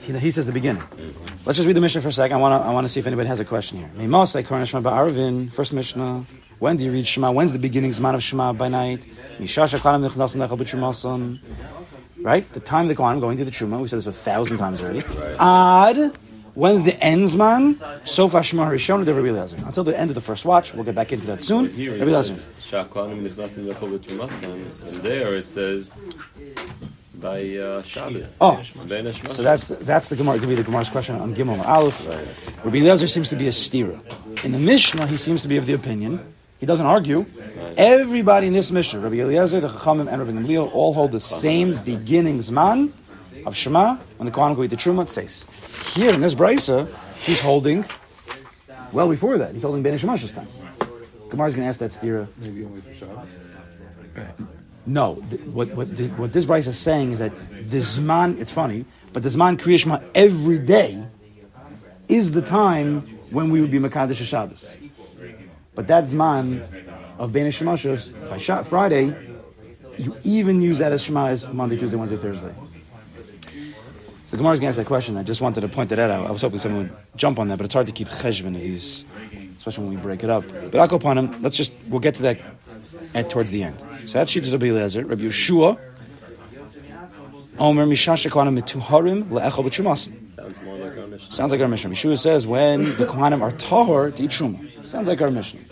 [0.00, 0.82] he, he says the beginning.
[1.46, 2.36] Let's just read the Mishnah for a second.
[2.36, 3.90] I want to I want to see if anybody has a question here.
[3.96, 6.26] Mimosai Korna Shema Ba'arvin, first Mishnah.
[6.62, 7.32] When do you read Shema?
[7.32, 9.04] When's the beginning Zman of Shema by night?
[9.40, 11.40] Mishasha Klanam Nechnas Nechal B'Trumasan.
[12.20, 12.48] Right?
[12.52, 14.80] The time of the Kohanim going to the Truma, we said this a thousand times
[14.80, 15.02] already.
[15.40, 16.16] Ad,
[16.54, 18.06] when's the end Zman?
[18.06, 19.56] Sofa Shema Harishon de Rabbi Eliezer.
[19.66, 20.72] Until the end of the first watch.
[20.72, 21.64] We'll get back into that soon.
[21.64, 22.34] Rabbi it Eliezer.
[22.34, 26.00] says, "Shaklanim nichnasim lechol b'tumasan," and there it says
[27.16, 28.38] by uh, Shabbos.
[28.40, 28.62] Oh.
[28.62, 30.38] So that's that's the Gemara.
[30.38, 32.06] Could be the Gemara's question on Gimel or Aleph.
[32.62, 33.98] Rabbi Eliezer seems to be a stira.
[34.44, 36.20] In the Mishnah, he seems to be of the opinion.
[36.62, 37.26] He doesn't argue.
[37.76, 41.82] Everybody in this Mishnah, Rabbi Eliezer, the Chachamim, and Rabbi Gamliel, all hold the same
[41.82, 42.92] beginning Zman
[43.44, 45.08] of Shema when the Kohen eat the Truma.
[45.08, 45.44] Says
[45.96, 46.86] here in this brisa,
[47.24, 47.84] he's holding
[48.92, 49.54] well before that.
[49.54, 50.46] He's holding Ben Shemash's time.
[51.32, 52.28] Gemara's going to ask that stira.
[54.86, 57.32] No, what what the, what this Brisa is saying is that
[57.70, 58.38] the Zman.
[58.38, 61.04] It's funny, but the Zman Kriya Shema every day
[62.08, 63.00] is the time
[63.32, 64.78] when we would be Makadosh Shabbos.
[65.74, 66.62] But that Zman
[67.18, 69.14] of Bena Shemashos by Sha- Friday,
[69.96, 72.54] you even use that as Shema as Monday, Tuesday, Wednesday, Thursday.
[74.26, 75.16] So Gemara's going to ask that question.
[75.16, 76.10] I just wanted to point that out.
[76.26, 78.62] I was hoping someone would jump on that, but it's hard to keep cheshbon of
[78.62, 79.04] these,
[79.58, 80.44] especially when we break it up.
[80.70, 81.42] But I'll go upon him.
[81.42, 82.40] Let's just we'll get to that
[83.14, 83.78] at towards the end.
[84.04, 85.78] So that's Shittas Rabbi Eliezer, Rabbi Yehoshua,
[87.58, 90.28] Omer Mishash Kohanim Mituharim Le'echol B'Trumasim.
[90.30, 91.32] Sounds more like our Mishnah.
[91.34, 91.90] Sounds like our Mishnah.
[91.90, 94.66] Yehoshua says when the Kohanim are tahor to eat truma.
[94.82, 95.64] Sounds like our mission.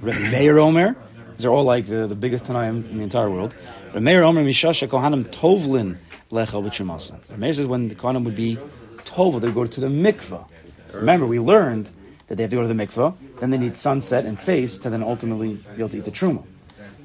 [0.00, 0.96] Rabbi Meir Omer,
[1.36, 3.54] these are all like the, the biggest Tanaim in the entire world.
[3.86, 5.96] Rabbi Meir Omer Mishash Kohanim Tovlin
[6.30, 7.28] Le'echol B'Trumasim.
[7.30, 8.58] Rabbi Meir says when the Kohanim would be
[9.04, 10.46] tovl, they would go to the mikvah.
[10.92, 11.90] Remember, we learned
[12.26, 14.90] that they have to go to the mikvah, then they need sunset and seis to
[14.90, 16.44] then ultimately be able to eat the truma.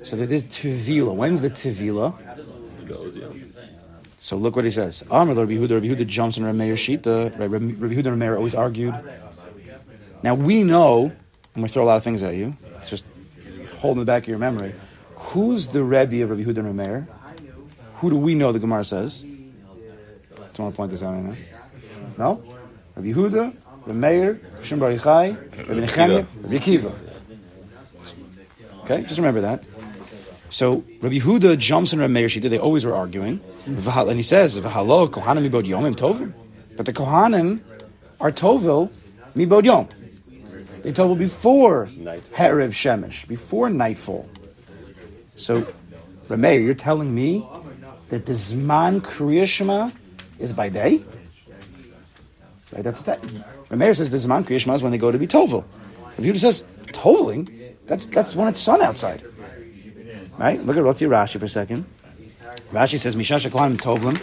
[0.03, 1.15] So there is tevila.
[1.15, 2.13] When's the tevila?
[4.19, 5.03] So look what he says.
[5.09, 7.31] Amr Rabbi Yehuda, Rabbi Yehuda jumps on Rameir Shita.
[7.39, 8.95] Right, Rabbi Rabbi Yehuda and Rameir always argued.
[10.25, 11.11] Now we know,
[11.53, 12.57] and we throw a lot of things at you.
[12.87, 13.03] Just
[13.77, 14.73] hold in the back of your memory.
[15.17, 17.07] Who's the Rebbe of Rabbi Yehuda and Rameir?
[17.97, 18.51] Who do we know?
[18.51, 19.21] The Gemara says.
[19.21, 21.35] Don't want to point this out right now.
[22.17, 22.41] No,
[22.95, 26.91] Rabbi Yehuda, Rameir, Shim Bar Yochai, Rabbi Nechemia, Rabbi Akiva.
[28.85, 29.63] Okay, just remember that.
[30.49, 32.49] So Rabbi Yehuda jumps in Rabbi Meir Shita.
[32.49, 33.77] They always were arguing, and
[34.17, 36.33] he says, "V'halo kohanim mibod yomim tovim."
[36.75, 37.59] But the kohanim
[38.19, 38.89] are tovil
[39.35, 39.87] mibod yom.
[40.85, 42.21] They tovil before Night.
[42.31, 44.29] Shemesh, before nightfall.
[45.35, 45.65] So,
[46.29, 47.43] Rabbi you're telling me
[48.09, 49.89] that the Zman Kriya Shema
[50.37, 51.03] is by day?
[52.71, 53.19] Right, that's that.
[53.71, 55.65] Rabbi says the Zman Kriya Shema is when they go to be tovil.
[56.19, 57.49] Rabbi Yehuda says toveling.
[57.87, 59.23] That's that's when it's sun outside.
[60.37, 60.63] Right?
[60.63, 61.85] Look at what's your Rashi for a second.
[62.71, 64.21] Rashi says Mishash Kohanim Tovlim.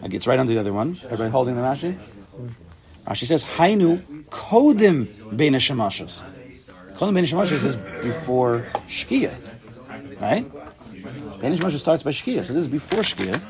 [0.00, 0.96] Like it's right under the other one.
[1.06, 1.98] Everybody holding the Rashi?
[3.06, 6.22] Uh, Rashi says Hainu Kodim Beina Shemashos.
[6.94, 9.34] Kodim Beina Shemashos is before Shkia.
[10.20, 10.50] Right?
[11.40, 12.44] Beina Shemashos starts by Shkia.
[12.44, 13.40] So this is before Shkia.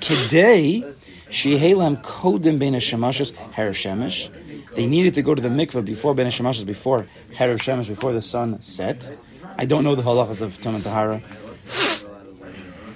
[0.00, 0.94] Kedei
[1.30, 4.30] Shehelam Kodim Beina Shemashos Herav Shemesh.
[4.74, 8.22] They needed to go to the mikveh before Beina Shemashos, before Herav Shemesh, before the
[8.22, 9.10] sun set.
[9.56, 11.22] I don't know the halachas of Tum and Tahara.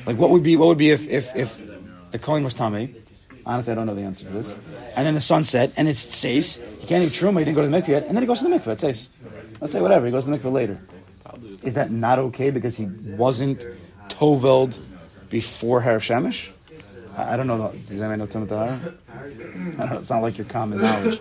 [0.07, 1.61] Like what would be what would be if if, if
[2.11, 3.02] the Kohen was tummy?
[3.45, 4.55] Honestly, I don't know the answer to this.
[4.97, 7.39] And then the sun set, and it says he can't eat truma.
[7.41, 8.73] He didn't go to the mikveh yet, and then he goes to the mikveh.
[8.73, 9.11] It says,
[9.61, 10.07] let's say whatever.
[10.07, 10.81] He goes to the mikveh later.
[11.63, 13.65] Is that not okay because he wasn't
[14.09, 14.79] toveld
[15.31, 16.51] before Harav Shemesh?
[17.17, 17.73] I I don't know.
[17.87, 18.81] Does anybody know Tum Tahara?
[19.09, 21.21] I don't know, It's not like your common knowledge.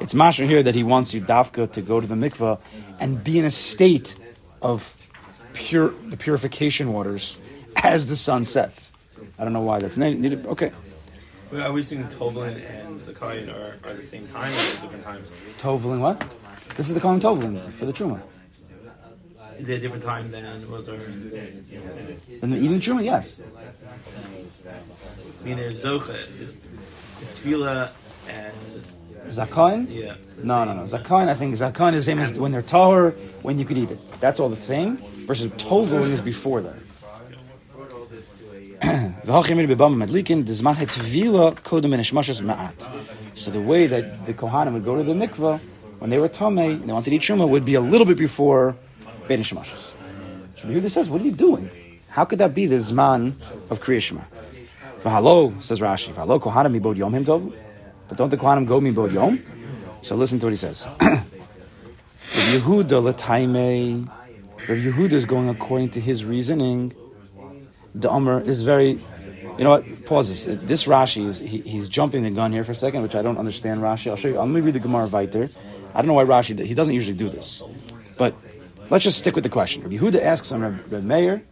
[0.00, 2.60] It's mashra here that he wants you dafka to go to the mikveh
[3.00, 4.16] and be in a state
[4.62, 4.96] of
[5.52, 7.40] pure the purification waters
[7.82, 8.92] as the sun sets.
[9.38, 10.46] I don't know why that's ne- needed.
[10.46, 10.72] Okay,
[11.52, 15.34] Are we seeing Tovlin and Zakayin are, are the same time or they different times?
[15.60, 16.24] Tovlin what?
[16.76, 18.20] This is the Kohen Tovlin for the Truma.
[19.58, 20.96] Is it a different time than was there?
[20.96, 23.40] And the eating Truma, yes.
[24.66, 26.56] I mean, there's Zocha, it's,
[27.22, 27.90] it's Fila
[28.28, 28.52] and
[29.28, 29.86] Zakayin?
[29.88, 30.16] yeah.
[30.42, 30.82] No, no, no.
[30.82, 33.90] Zakayin, I think Zakayin is the same as when they're tahor, when you could eat
[33.90, 34.20] it.
[34.20, 34.96] That's all the same.
[35.26, 36.76] Versus Tovlin is before that.
[39.26, 39.48] So the
[43.60, 45.60] way that the Kohanim would go to the mikvah
[45.98, 48.18] when they were tamei and they wanted to eat truma would be a little bit
[48.18, 48.76] before
[49.26, 49.92] benishmashas.
[50.52, 51.70] So Yehuda says, "What are you doing?
[52.08, 53.32] How could that be the zman
[53.70, 54.24] of kriyishma?"
[55.02, 56.12] V'halo says Rashi.
[56.12, 57.50] V'halo Kohanim mibod yom him tov.
[58.08, 59.40] But don't the Kohanim go mibod yom?
[60.02, 60.86] So listen to what he says.
[62.32, 64.06] Yehuda letaime.
[64.68, 66.92] Rav Yehuda is going according to his reasoning.
[67.94, 68.98] The Amr is very.
[69.56, 70.04] You know what?
[70.04, 70.58] Pause this.
[70.62, 73.38] This Rashi is he, he's jumping the gun here for a second, which I don't
[73.38, 73.80] understand.
[73.80, 74.10] Rashi.
[74.10, 74.38] I'll show you.
[74.38, 75.48] Let me read the Gemara weiter.
[75.94, 76.58] I don't know why Rashi.
[76.58, 77.62] He doesn't usually do this,
[78.18, 78.34] but
[78.90, 79.82] let's just stick with the question.
[79.82, 81.44] Rabbi Yehuda asks on Reb Meir,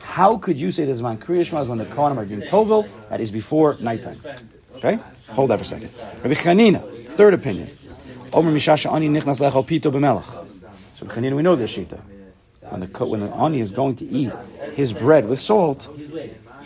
[0.00, 2.88] how could you say this man Kriya when the Kohanim are doing Tovil?
[3.08, 4.20] That is before nighttime.
[4.76, 4.98] Okay,
[5.30, 5.90] hold that for a second.
[6.22, 7.70] Rabbi Chanina, third opinion.
[8.32, 10.46] Omer mishasha ani nichnas lechal pito b'melech.
[10.94, 12.00] So Chanina, we know this shita.
[12.68, 14.32] When the when the ani is going to eat
[14.72, 15.88] his bread with salt,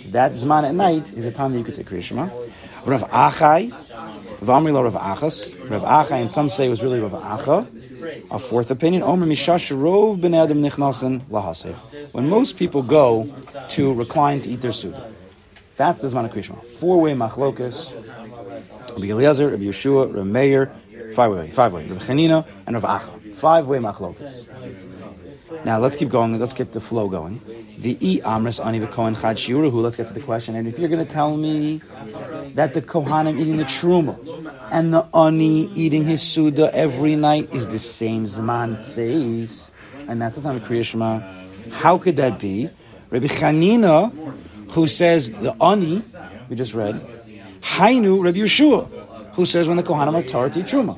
[0.07, 2.31] that zman at night is the time that you could say Kriya.
[2.87, 3.71] Rav Achai,
[4.41, 5.57] Vamri lo Rav Achas.
[5.71, 7.67] Rav Achai, and some say it was really Rav Acha.
[8.31, 11.77] A fourth opinion, Omer Mishash Rov Ben Adam Nichnasen Lahasev.
[12.13, 13.33] When most people go
[13.71, 15.13] to recline to eat their suda,
[15.77, 16.65] that's the Zman of Krishma.
[16.67, 17.93] Four way machlokas,
[18.91, 20.73] Rabbi Eliezer, Rabbi Yehoshua, Rabbi Meir,
[21.15, 23.35] five way, five way, Rabbi Chanina, and Rav Acha.
[23.35, 24.47] Five way machlokas.
[25.65, 26.39] Now let's keep going.
[26.39, 27.41] Let's get the flow going.
[27.83, 29.39] E amris ani v'kohen chad.
[29.73, 30.55] Let's get to the question.
[30.55, 31.81] And if you're going to tell me
[32.55, 34.19] that the kohanim eating the truma
[34.71, 39.73] and the ani eating his suda every night is the same zman it says,
[40.09, 41.21] and that's the time of Kriya Shema,
[41.71, 42.69] how could that be?
[43.09, 44.13] Rabbi Chanina,
[44.73, 46.03] who says the ani
[46.49, 47.01] we just read,
[47.61, 50.97] Hainu Rabbi Yehoshua, who says when the kohanim are tar to eat truma.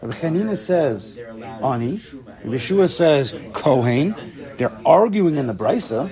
[0.00, 2.00] Rabbi Chanina says ani.
[2.42, 4.14] Rabbi Yehoshua says Kohen.
[4.56, 6.08] They're arguing in the brisa,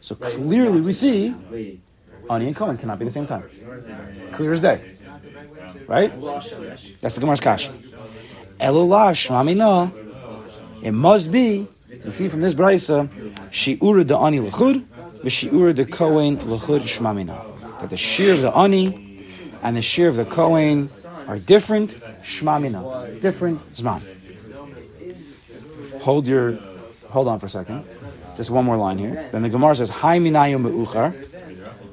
[0.00, 1.34] so clearly we see
[2.30, 3.44] ani and Kohen cannot be the same time.
[4.32, 4.96] Clear as day,
[5.86, 6.12] right?
[7.00, 7.70] That's the Gemara's kash.
[8.60, 9.92] Elolah shmamina.
[10.82, 11.66] It must be.
[12.04, 13.08] You see from this brisa,
[13.50, 14.84] shiura the ani lechud,
[15.22, 17.80] v'shiura the Kohen lechud shmamina.
[17.80, 19.26] That the shear of the ani
[19.62, 20.90] and the shear of the Kohen
[21.26, 21.98] are different.
[22.22, 24.02] Shmamina, different zman.
[26.00, 26.58] Hold your,
[27.10, 27.84] hold on for a second.
[28.36, 29.28] Just one more line here.
[29.32, 31.14] Then the Gemara says, "Hai minayu meuchar."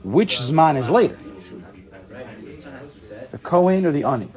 [0.04, 1.18] Which zman is later?
[3.32, 4.30] The Kohen or the ani?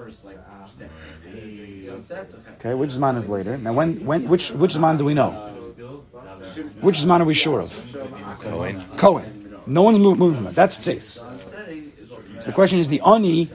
[2.58, 3.58] Okay, which zman is later?
[3.58, 5.30] Now, when, when, which, which zman do we know?
[6.80, 7.70] Which zman are we sure of?
[8.40, 8.82] Cohen.
[8.96, 9.60] Kohen.
[9.66, 10.54] No one's moving from that.
[10.54, 11.22] That's tzeis.
[12.40, 13.48] So the question is the ani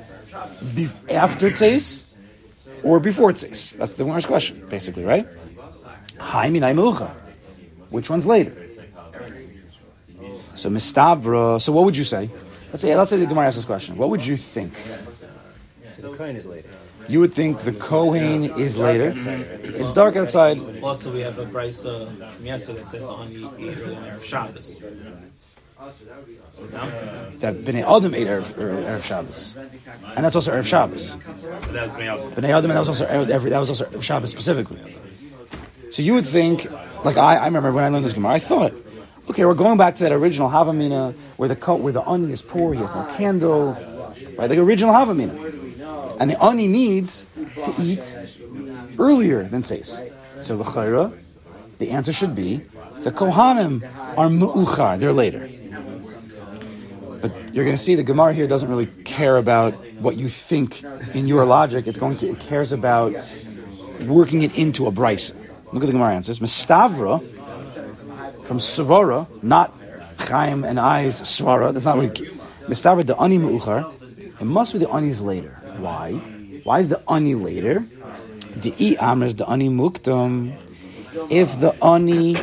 [1.09, 2.05] after tzeis
[2.83, 3.75] or before tzeis?
[3.75, 5.27] That's the Gemara's question, basically, right?
[6.23, 6.73] Hai minai.
[7.89, 8.53] Which one's later?
[10.55, 11.61] So mistavra.
[11.61, 12.29] So what would you say?
[12.69, 13.97] Let's say let's say the Gemara asks this question.
[13.97, 14.73] What would you think?
[15.97, 16.69] The Kohen is later.
[17.07, 19.13] You would think the Kohen is later.
[19.63, 20.57] It's dark outside.
[20.81, 24.23] Also, we have a brisa from yesterday that says the honey ate early on Erev
[24.23, 24.81] Shabbos.
[26.71, 26.89] No?
[27.43, 29.57] That Bnei Adam ate Erev, Erev Shabbos,
[30.15, 31.17] and that's also Erev Shabbos.
[31.17, 32.07] But that was made.
[32.07, 34.79] Bnei Adam, and that was also Erev, every- that was also Erev Shabbos specifically.
[35.93, 36.65] So you would think,
[37.05, 38.73] like I, I remember when I learned this Gemara, I thought,
[39.29, 42.73] okay, we're going back to that original Havamina where the where the onion is poor,
[42.73, 43.73] he has no candle,
[44.35, 44.49] right?
[44.49, 47.27] Like original Havamina, and the onion needs
[47.63, 48.17] to eat
[48.97, 50.01] earlier than Seis.
[50.41, 51.15] So the Chayra,
[51.77, 52.65] the answer should be
[53.01, 53.83] the Kohanim
[54.17, 55.47] are mu'uchar, they're later.
[57.21, 60.83] But you're going to see the Gemara here doesn't really care about what you think
[61.13, 61.85] in your logic.
[61.85, 63.13] It's going to it cares about
[64.07, 65.42] working it into a brisa.
[65.73, 66.37] Look at the Gemara answers.
[66.37, 67.19] Mistavra
[68.43, 69.73] from Svara, not
[70.19, 71.73] Chaim and I's Svara.
[71.73, 72.09] That's not really
[72.67, 73.91] Mistavra the ani meuchar.
[74.39, 75.49] It must be the ani's later.
[75.77, 76.13] Why?
[76.63, 77.83] Why is the ani later?
[78.55, 80.55] The i amers the ani muktam.
[81.31, 82.37] If the ani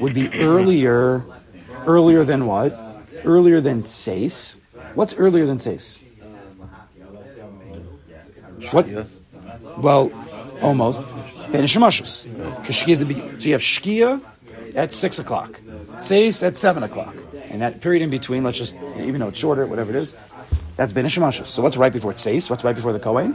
[0.00, 1.24] would be earlier,
[1.86, 2.76] earlier than what?
[3.24, 4.58] Earlier than seis.
[4.94, 6.02] What's earlier than seis?
[8.72, 8.86] What?
[9.78, 10.10] Well,
[10.60, 11.02] almost.
[11.52, 12.26] Ben Shemashos.
[12.60, 13.40] Because Shkia is the beginning.
[13.40, 14.22] So you have Shkia
[14.74, 15.60] at 6 o'clock,
[15.98, 17.14] Seis at 7 o'clock.
[17.50, 20.14] And that period in between, let's just, even though it's shorter, whatever it is,
[20.76, 21.46] that's Ben Shemashos.
[21.46, 22.50] So what's right before it's Seis?
[22.50, 23.32] What's right before the Kohen?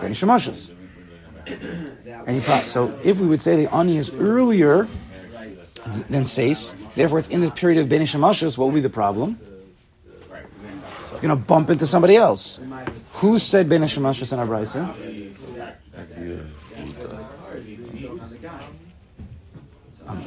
[0.00, 0.70] Ben Shemashos.
[2.26, 4.86] And so if we would say the Ani is earlier
[6.08, 9.38] than Seis, therefore it's in this period of Ben Shemashos, what would be the problem?
[11.10, 12.60] It's going to bump into somebody else.
[13.14, 14.46] Who said Ben Shemashos in our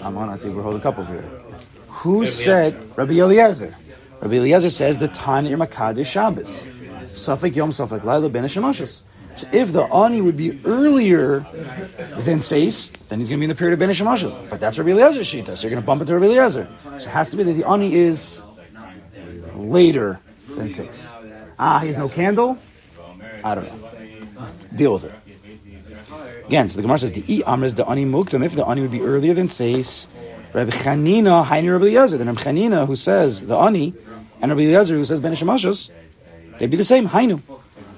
[0.05, 0.09] Brisa?
[0.09, 0.29] I'm, I'm on.
[0.29, 1.23] I see we're holding a couple here.
[1.87, 3.75] Who said Rabbi Eliezer?
[4.21, 6.67] Rabbi Eliezer says the time that you're Makadish Shabbos.
[7.05, 9.03] Safik Yom Safik Laila Ben Shemashos.
[9.35, 11.45] So if the Ani would be earlier
[12.19, 14.49] than Seis, then he's going to be in the period of Ben Shemashos.
[14.49, 16.67] But that's Rabbi Eliezer's Shita, so you're going to bump into Rabbi Eliezer.
[16.83, 18.41] So it has to be that the Ani is
[19.55, 21.07] later than Seis.
[21.59, 22.57] Ah, he has no candle?
[23.43, 23.89] I don't know.
[24.75, 25.13] Deal with it.
[26.47, 28.45] Again, so the Gemara says the amr is the ani muktam.
[28.45, 30.07] If the ani would be earlier than seis,
[30.53, 32.17] Rabbi Chanina haini Rabbi Eliezer.
[32.19, 33.95] Then Rabbi Chanina who says the ani
[34.41, 35.89] and Rabbi Eliezer who says ben shemashos,
[36.59, 37.09] they'd be the same.
[37.09, 37.41] Hainu.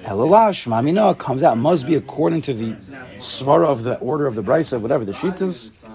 [0.04, 2.72] Elalash mamina comes out must be according to the
[3.18, 5.86] svara of the order of the brisa, whatever the shitas.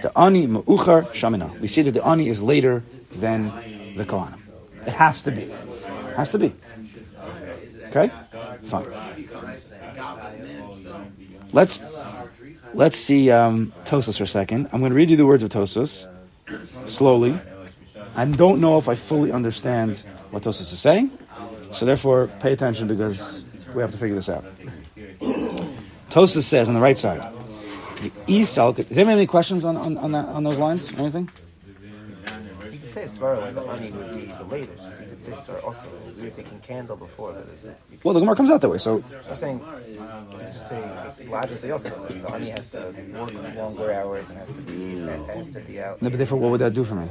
[0.00, 1.60] The ani meuchar shamina.
[1.60, 2.82] We see that the ani is later
[3.12, 4.40] than the kohanim.
[4.86, 5.42] It has to be.
[5.42, 6.54] It has to be.
[7.88, 8.10] Okay,
[8.64, 8.84] fine.
[11.52, 11.80] Let's
[12.74, 14.68] let's see um, Tosos for a second.
[14.72, 16.06] I'm going to read you the words of Tosos
[16.84, 17.38] slowly.
[18.16, 19.98] I don't know if I fully understand
[20.30, 21.10] what Tosos is saying,
[21.72, 23.44] so therefore pay attention because
[23.74, 24.44] we have to figure this out.
[26.10, 27.32] Tosos says on the right side,
[28.02, 28.72] the Esau.
[28.72, 30.92] Does anyone have any questions on on, on, that, on those lines?
[30.98, 31.28] Anything?
[33.00, 34.94] You could say Svara like the honey would be the latest.
[35.00, 35.88] You could say Svara also.
[36.16, 37.76] We were thinking candle before, but is it?
[38.04, 38.76] Well, the Gemara comes out that way.
[38.78, 39.98] So I'm saying, you
[40.30, 40.82] could just say
[41.26, 41.98] logically also.
[42.02, 44.98] Like the honey has to work longer hours and has to be
[45.32, 46.02] has to be out.
[46.02, 47.08] no, but therefore, what would that do for me?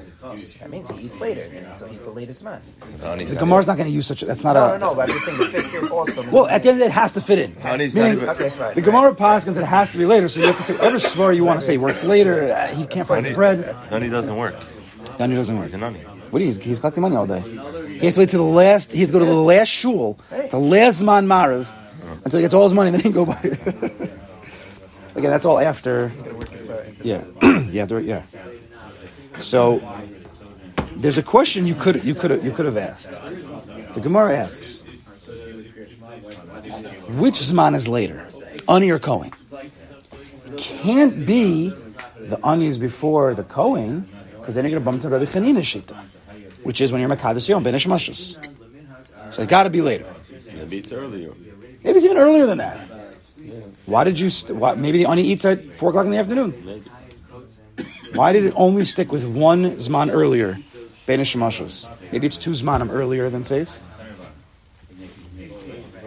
[0.60, 2.62] That means he eats later, so he's the latest man.
[3.02, 4.22] The Gemara's not going to use such.
[4.22, 4.78] a That's not No, a.
[4.80, 4.96] no, no.
[4.96, 6.30] But I'm just saying it fits in also.
[6.30, 7.54] Well, at the end of the day, it has to fit in.
[7.62, 8.76] Honey's not Meaning, even- okay, fine.
[8.76, 11.36] The Gemara Paskins it has to be later, so you have to say whatever svar
[11.36, 12.52] you want to say works later.
[12.54, 13.74] Uh, he can't find his bread.
[13.90, 14.56] Honey doesn't work.
[15.20, 15.66] Then doesn't work.
[15.66, 16.00] He's an honey.
[16.00, 16.52] What do you?
[16.52, 17.42] He's, he's collecting money all day.
[17.42, 18.94] He has to wait to the last.
[18.94, 20.18] He has to go to the last shul,
[20.50, 21.78] the last man marav,
[22.24, 22.90] until he gets all his money.
[22.92, 23.34] Then he can go buy.
[25.16, 26.14] Again, that's all after.
[27.04, 27.26] Yeah,
[27.70, 28.24] yeah, there- yeah.
[29.40, 29.82] So
[30.96, 33.12] there's a question you could you could you could have asked.
[33.94, 34.84] The Gemara asks,
[37.18, 38.26] which zman is later,
[38.70, 39.32] ani or Kohen?
[40.56, 41.74] Can't be
[42.20, 44.08] the ani is before the Kohen
[44.40, 45.96] because then you're going to bump into Rabbi Chanina's shita,
[46.64, 48.38] which is when you're Makadas Yom Ben Ishmashus.
[49.34, 50.12] So it got to be later.
[50.54, 51.34] Maybe it's earlier.
[51.84, 52.78] Maybe it's even earlier than that.
[53.86, 54.30] Why did you?
[54.30, 56.54] St- why, maybe the ani eats at four o'clock in the afternoon.
[56.66, 56.84] Maybe.
[58.14, 60.58] Why did it only stick with one zman earlier,
[61.06, 61.90] Ben Ishmashus?
[62.12, 63.80] Maybe it's two zmanim earlier than says.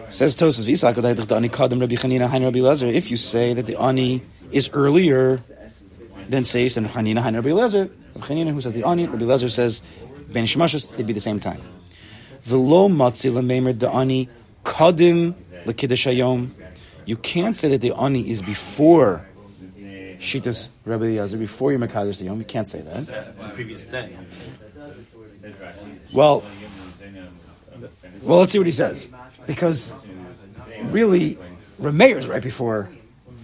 [0.09, 2.93] Says Tosas Visak the ani kadam Rabbi Chanina Hein Rabbi Lezer.
[2.93, 4.21] If you say that the ani
[4.51, 5.41] is earlier
[6.29, 9.81] than says and Chanina Hein Rabbi Lezer, Chanina who says the ani, Rabbi Lezer says
[10.31, 11.61] Ben Ishmashus, it'd be the same time.
[12.45, 14.29] V'lo matzi l'meimer the ani
[14.63, 15.35] kadim
[15.65, 16.51] l'kiddush hayom.
[17.05, 19.25] You can't say that the ani is before
[20.23, 22.39] Shitas Rabbi Eliezer before you Makadosh the Yom.
[22.39, 23.09] You can't say that.
[23.35, 24.15] It's a previous day.
[26.13, 26.43] Well,
[28.21, 29.09] well, let's see what he says.
[29.45, 29.93] Because
[30.83, 31.37] really,
[31.81, 32.89] Rameir is right before.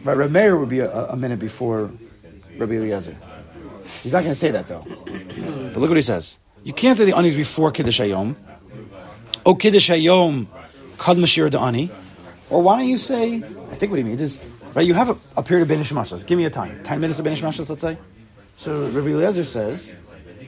[0.06, 1.92] Right, Rameir would be a, a minute before
[2.58, 3.18] Rabbi Eliezer.
[4.04, 4.86] He's not going to say that though.
[5.70, 6.40] But look what he says.
[6.64, 8.36] You can't say the ani is before Kiddush Hayom.
[9.46, 10.48] Oh, Kiddush Hayom,
[10.98, 11.92] Kad Mashir ani.
[12.50, 13.36] Or why don't you say?
[13.36, 14.86] I think what he means is right.
[14.86, 16.26] You have a, a period of Benish Mashas.
[16.26, 16.84] Give me a time.
[16.84, 17.98] Ten minutes of Benish Mashas, let's say.
[18.58, 19.94] So Rabbi Eliezer says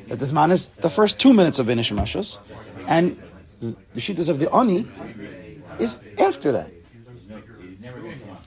[0.08, 2.40] that this man is the first two minutes of Benish Mashas,
[2.88, 3.22] and
[3.62, 4.88] the shitas of the ani
[5.80, 6.72] is after that.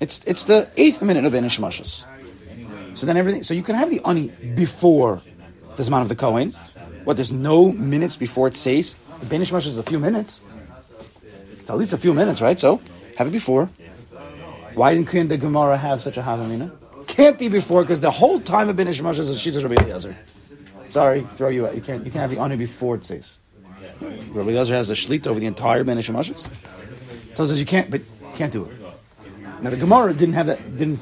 [0.01, 2.05] It's it's the eighth minute of Benish Mashas.
[2.95, 3.43] So then everything.
[3.43, 5.21] So you can have the ani before
[5.77, 6.53] the Zman of the Kohen.
[7.05, 7.17] What?
[7.17, 10.45] There's no minutes before it says the Benish Mashas is a few minutes.
[11.53, 12.59] It's at least a few minutes, right?
[12.59, 12.81] So
[13.17, 13.71] have it before.
[14.75, 16.73] Why didn't the Gemara have such a Havamina?
[17.07, 20.17] Can't be before because the whole time of Benish Mashas is Shitas Rabbi Eliezer.
[20.89, 21.75] Sorry, throw you out.
[21.75, 22.05] You can't.
[22.05, 23.39] You can't have the ani before it says.
[24.01, 26.51] Rabbi Eliezer has a shlita over the entire Benish Mashas.
[27.35, 28.03] Tells us you can't, but
[28.35, 28.77] can't do it.
[29.63, 30.77] Now the Gemara didn't have that.
[30.77, 31.01] Didn't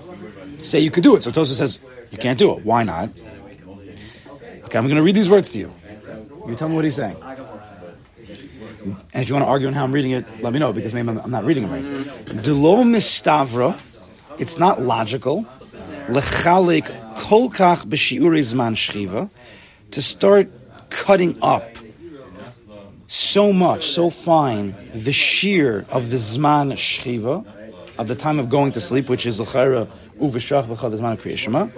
[0.62, 1.22] say you could do it.
[1.22, 2.64] So Tosa says you can't do it.
[2.64, 3.10] Why not?
[4.64, 5.72] Okay, I'm going to read these words to you.
[6.48, 7.16] You tell me what he's saying.
[8.82, 10.92] And if you want to argue on how I'm reading it, let me know because
[10.92, 12.42] maybe I'm, I'm not reading it right.
[12.42, 13.78] Delo mistavra,
[14.38, 15.44] it's not logical.
[16.08, 19.30] lechalik kolkach b'shiuri zman shchiva,
[19.92, 20.50] to start
[20.90, 21.76] cutting up
[23.06, 27.44] so much, so fine, the shear of the zman shchiva,
[28.03, 29.86] of the time of going to sleep, which is l'chayra
[30.20, 31.70] uveshach v'chad zman kriyashma,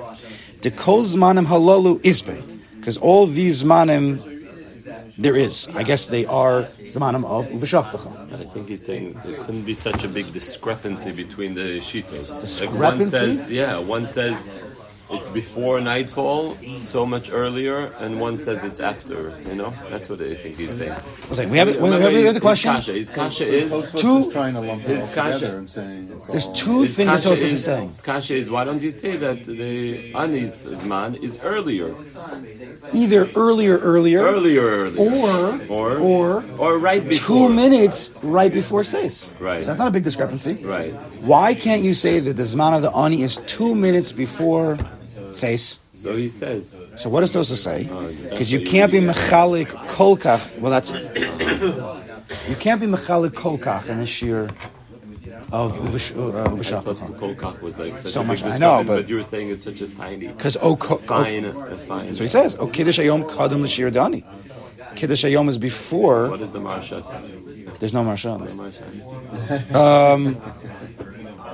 [0.63, 2.37] the kol zmanim halalu isbe,
[2.77, 4.07] because all these zmanim
[5.17, 5.69] there is.
[5.69, 6.65] I guess they are
[6.95, 8.33] zmanim of uveshach.
[8.33, 12.61] I think he's saying there couldn't be such a big discrepancy between the shitos.
[12.61, 13.11] Like one Discrepancy?
[13.11, 14.45] says, yeah, one says
[15.11, 19.39] it's before nightfall, so much earlier, and one says it's after.
[19.49, 20.93] You know, that's what I think he's saying.
[20.93, 22.73] I was like, we have, we have, Remember, we have the his question.
[22.73, 25.39] Kasha, his kasha is Two- trying to lump it all His kasha.
[25.41, 27.93] together and saying it's There's all- two things that kasha Tosfos is saying.
[28.03, 31.95] kasha is why don't you say that the Ani's zman is earlier,
[32.93, 37.49] Either earlier, earlier, earlier, earlier, or or or or right before.
[37.49, 39.31] two minutes right before says.
[39.41, 39.63] Right.
[39.63, 40.55] So that's not a big discrepancy.
[40.65, 40.93] Right.
[41.21, 44.79] Why can't you say that the zman of the ani is two minutes before
[45.37, 45.79] says?
[45.95, 46.77] So he says.
[46.97, 47.89] So what does Tosa say?
[47.91, 50.59] Oh, Because you can't be mechalik kolkach.
[50.59, 50.93] Well, that's
[52.49, 54.49] you can't be mechalik kolkach in a shear
[55.53, 59.17] of uvish- uh, was like such So a big much, I know, but- but you
[59.17, 62.07] were saying it's such a tiny, Because oh, ko- oh, fine, a fine.
[62.07, 62.57] that's what he says.
[62.59, 64.25] Oh, kiddush ayom kadum l'shir dani.
[64.97, 66.31] Kiddush ayom is before.
[66.31, 67.19] What is the Maharsha say?
[67.81, 68.57] There's no maharsha on this.
[68.57, 69.75] Maharsha?
[69.75, 70.41] Um,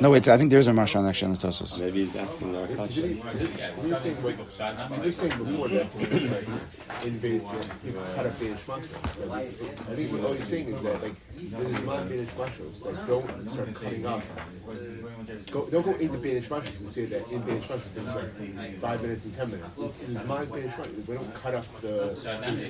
[0.00, 0.26] no, wait.
[0.28, 1.80] I think there's a maharsha on actually on this Tosos.
[1.80, 3.10] Maybe he's asking our question.
[3.10, 3.22] You
[3.90, 4.30] were saying, you
[5.00, 7.42] were saying before that, like, in Bein,
[7.84, 9.28] you know, cut up Bein Shmashos.
[9.28, 13.44] Like, I think what he's saying is that, like, there's not Bein Shmashos, like, don't
[13.44, 14.22] start cutting up.
[15.50, 19.02] Go, don't go into Bein Shmashos and say that in Bein Shmashos there's like five
[19.02, 19.78] minutes and ten minutes.
[19.78, 21.06] It's, it's Zman Bein Shmashos.
[21.08, 22.14] We don't cut up the.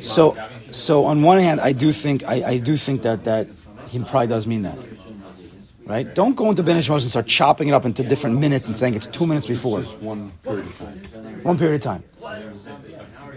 [0.02, 0.36] So,
[0.70, 3.46] so on one hand, I do think I, I do think that that
[3.88, 4.78] he probably does mean that,
[5.90, 6.14] right?
[6.14, 8.94] Don't go into Benish Moshe and start chopping it up into different minutes and saying
[8.94, 11.42] it's two minutes before one period of time.
[11.42, 12.02] one period of time.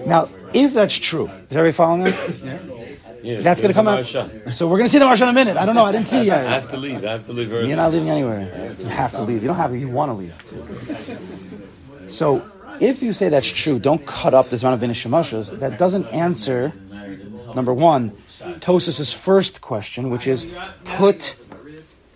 [0.05, 2.83] Now, if that's true, is everybody following that?
[3.23, 4.05] Yeah, That's going to come out.
[4.53, 5.55] So we're going to see the maharsha in a minute.
[5.55, 5.85] I don't know.
[5.85, 7.05] I didn't see it I have to leave.
[7.05, 7.69] I have to leave early.
[7.69, 8.75] You're not leaving anywhere.
[8.77, 9.41] You have to leave.
[9.41, 9.77] You don't have to.
[9.77, 10.35] You want to leave.
[12.09, 12.45] So,
[12.81, 15.57] if you say that's true, don't cut up this amount of Benish Moshes.
[15.57, 16.73] That doesn't answer
[17.55, 18.11] number one,
[18.59, 20.47] Tosas's first question, which is
[20.83, 21.37] put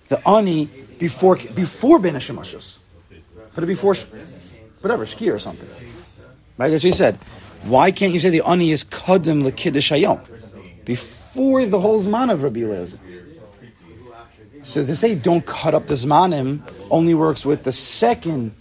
[0.07, 0.65] the ani
[0.97, 2.79] before before ben Hashemashos.
[3.53, 3.95] Put it before,
[4.81, 5.67] whatever, shki or something.
[6.57, 6.69] Right?
[6.69, 7.15] That's what he said.
[7.63, 10.21] Why can't you say the ani is kadim lekiddush hayom
[10.85, 12.99] before the whole zman of Rabbi Eliezer?
[14.63, 18.55] So to say don't cut up the zmanim only works with the second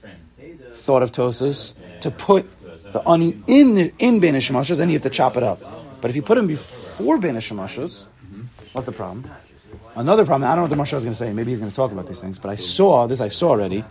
[0.73, 2.47] thought of Tosas to put
[2.93, 5.61] the ani in the, in ben Hashemashos, then you have to chop it up.
[6.01, 9.31] But if you put him before ben what's the problem?
[9.97, 10.45] Another problem.
[10.45, 11.33] I don't know what the Maharsha is going to say.
[11.33, 12.39] Maybe he's going to talk about these things.
[12.39, 13.21] But I saw this.
[13.21, 13.83] I saw already.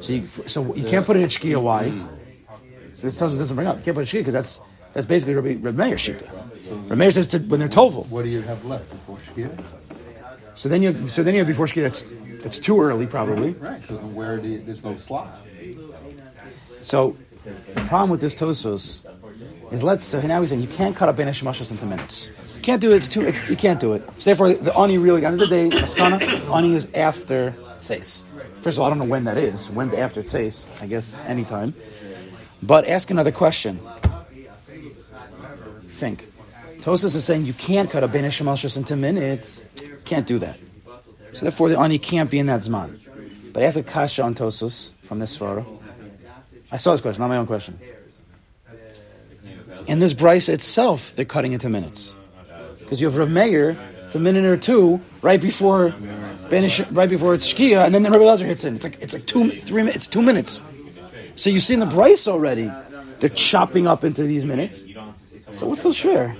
[0.00, 1.60] So you, so you can't put it in Shkia.
[1.60, 1.90] Why?
[2.92, 3.78] So this Tosas doesn't bring up.
[3.78, 4.60] You can't put it in Shkia because that's
[4.94, 6.32] that's basically Rabbi, Rabbi Meir shita.
[6.88, 8.08] Rabbi Meir says to, when they're tovel.
[8.08, 9.62] what do you have left before Shkia?
[10.54, 11.82] So then you have, so then you have before Shkia.
[11.82, 12.06] That's
[12.42, 13.52] that's too early probably.
[13.52, 13.82] Right.
[13.82, 15.36] So where do you, there's no slot.
[16.80, 17.16] So
[17.74, 19.04] the problem with this Tosos
[19.72, 22.30] is let's so now he's saying you can't cut up Ben Hashemashos into minutes.
[22.64, 22.96] Can't do it.
[22.96, 23.20] It's too.
[23.20, 24.02] It's, you can't do it.
[24.16, 28.24] So therefore, the ani really end of the day, Maskana, ani is after Tseis.
[28.62, 29.68] First of all, I don't know when that is.
[29.68, 30.66] When's after Tseis?
[30.80, 31.74] I guess anytime.
[32.62, 33.80] But ask another question.
[35.88, 36.26] Think.
[36.80, 39.62] Tosos is saying you can't cut up Ben Hashemashos into minutes.
[40.06, 40.58] Can't do that.
[41.32, 42.98] So therefore, the ani can't be in that zman.
[43.52, 45.66] But ask a kasha on Tosos from this svara.
[46.72, 47.78] I saw this question, not my own question.
[49.86, 52.16] In this brisa itself, they're cutting into minutes.
[52.84, 57.34] Because you have Rav Meir, it's a minute or two right before Benish, right before
[57.34, 58.76] it's Shkia, and then the Rabbi Lazar hits in.
[58.76, 59.96] It's like it's like two, three minutes.
[59.96, 60.62] It's two minutes.
[61.36, 62.70] So you see in the brisa already,
[63.18, 64.84] they're chopping up into these minutes.
[65.50, 66.36] So what's so schwer?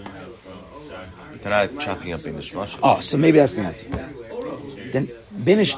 [1.40, 2.78] They're not chopping up in the shmash.
[2.82, 3.88] Oh, so maybe that's the answer.
[4.92, 5.74] Then Benish,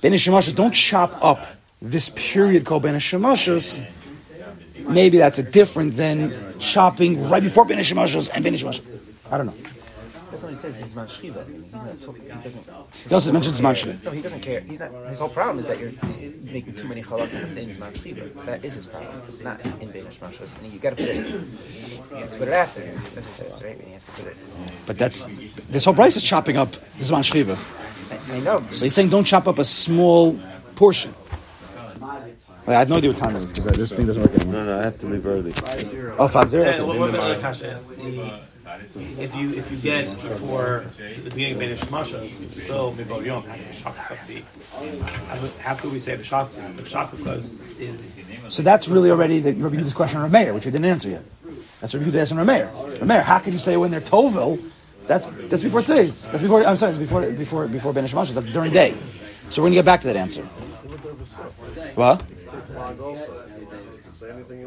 [0.00, 1.46] Benish Shemashos don't chop up
[1.82, 3.86] this period called Benish Shemashos.
[4.88, 8.84] Maybe that's a different than chopping right before Benish Shemashos and Benish Shemashos.
[9.30, 9.54] I don't know.
[10.34, 10.80] That's what he says.
[10.80, 11.44] He's not Shiva.
[11.44, 11.96] He's not.
[11.96, 12.68] He doesn't.
[13.08, 14.60] He also mentions Zman No, he doesn't care.
[14.62, 14.90] He's not.
[15.06, 18.30] His whole problem is that you're just making too many halakim within Zman Shiva.
[18.44, 19.22] That is his problem.
[19.28, 20.60] It's not in Beinish Mashos.
[20.60, 21.16] And you got to put it.
[21.16, 22.80] You have to put it after.
[22.80, 23.78] That's what it says, right?
[23.78, 24.36] And you have to put it.
[24.86, 25.26] But that's
[25.68, 27.56] this whole brisa is chopping up the Zman Shchiva.
[28.32, 28.58] I, I know.
[28.70, 30.36] So he's saying don't chop up a small
[30.74, 31.14] portion.
[32.66, 34.64] I have no idea what time it is because this thing doesn't work anymore.
[34.64, 35.54] No, no, I have to leave early.
[36.18, 36.64] Oh, five zero.
[36.64, 36.98] Yeah, Okay.
[36.98, 39.16] what, what the other kasha is?
[39.16, 43.24] The, if you if you get before the beginning of Benish Mashas, it's still Mibor
[43.24, 43.44] Yom
[45.28, 49.52] After after we say the Shak, the Shak because is So that's really already the
[49.52, 51.24] Rabbi Yehuda's question on Rameir, which we didn't answer yet.
[51.80, 52.70] That's Rabbi Yehuda asked on Rameir.
[52.98, 54.62] Rameir, how could you say when they're Tovil?
[55.06, 56.30] That's that's before Tziz.
[56.30, 56.64] That's before.
[56.64, 56.92] I'm sorry.
[56.92, 58.24] It's before before before Ben Ishmael.
[58.26, 58.94] That's during day.
[59.50, 60.44] So we're gonna get back to that answer.
[61.94, 62.20] What?
[62.20, 63.44] Say plug also.
[64.14, 64.64] Say anything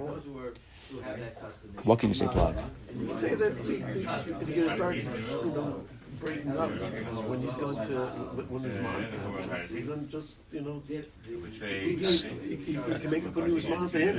[2.99, 3.21] you want.
[3.21, 3.65] What can say, plug?
[3.65, 5.79] Say that if you're gonna start, you know,
[6.19, 7.99] breaking up when he's going to
[8.49, 9.67] when he's mom for him.
[9.69, 10.81] He's gonna just you know.
[10.89, 11.05] You
[11.97, 14.15] can, you can make a good news mom for him.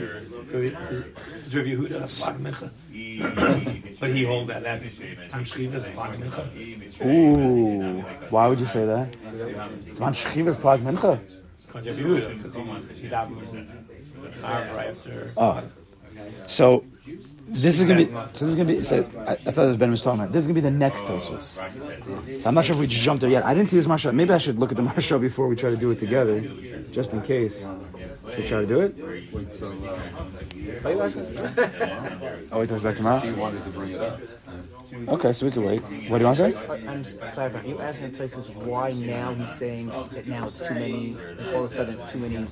[0.50, 4.00] this is Rabbi Yehuda Plag Mincha.
[4.00, 7.06] But he hold that that's Tam Shivas Plag Mincha.
[7.06, 8.00] Ooh,
[8.30, 9.14] why would you say that?
[9.86, 11.20] It's on Shchivas Plag Mincha.
[11.74, 12.62] Rabbi Yehuda because he
[13.02, 13.68] he davened
[14.42, 15.32] right after.
[15.36, 15.62] Oh,
[16.46, 16.84] so
[17.48, 18.06] this is gonna be.
[18.32, 18.82] So this is gonna be.
[18.82, 18.96] So
[19.26, 20.32] I, I thought this was Ben was talking about.
[20.32, 21.60] This is gonna be the next Tosfos.
[22.40, 23.44] So I'm not sure if we jumped there yet.
[23.44, 24.14] I didn't see this Maharsha.
[24.14, 26.40] Maybe I should look at the Maharsha before we try to do it together,
[26.92, 27.66] just in case.
[28.30, 28.98] Should we try to do it?
[30.84, 31.26] Are you asking?
[32.52, 33.20] Oh, wait, till uh, it's oh, back tomorrow.
[33.20, 34.20] He wanted to bring it up.
[35.08, 35.80] Okay, so we can wait.
[35.82, 36.86] What do you want to say?
[36.88, 37.66] I'm just clarifying.
[37.66, 41.16] Are you asking Tosis why now he's saying that now it's too many,
[41.52, 42.46] all of a sudden it's too many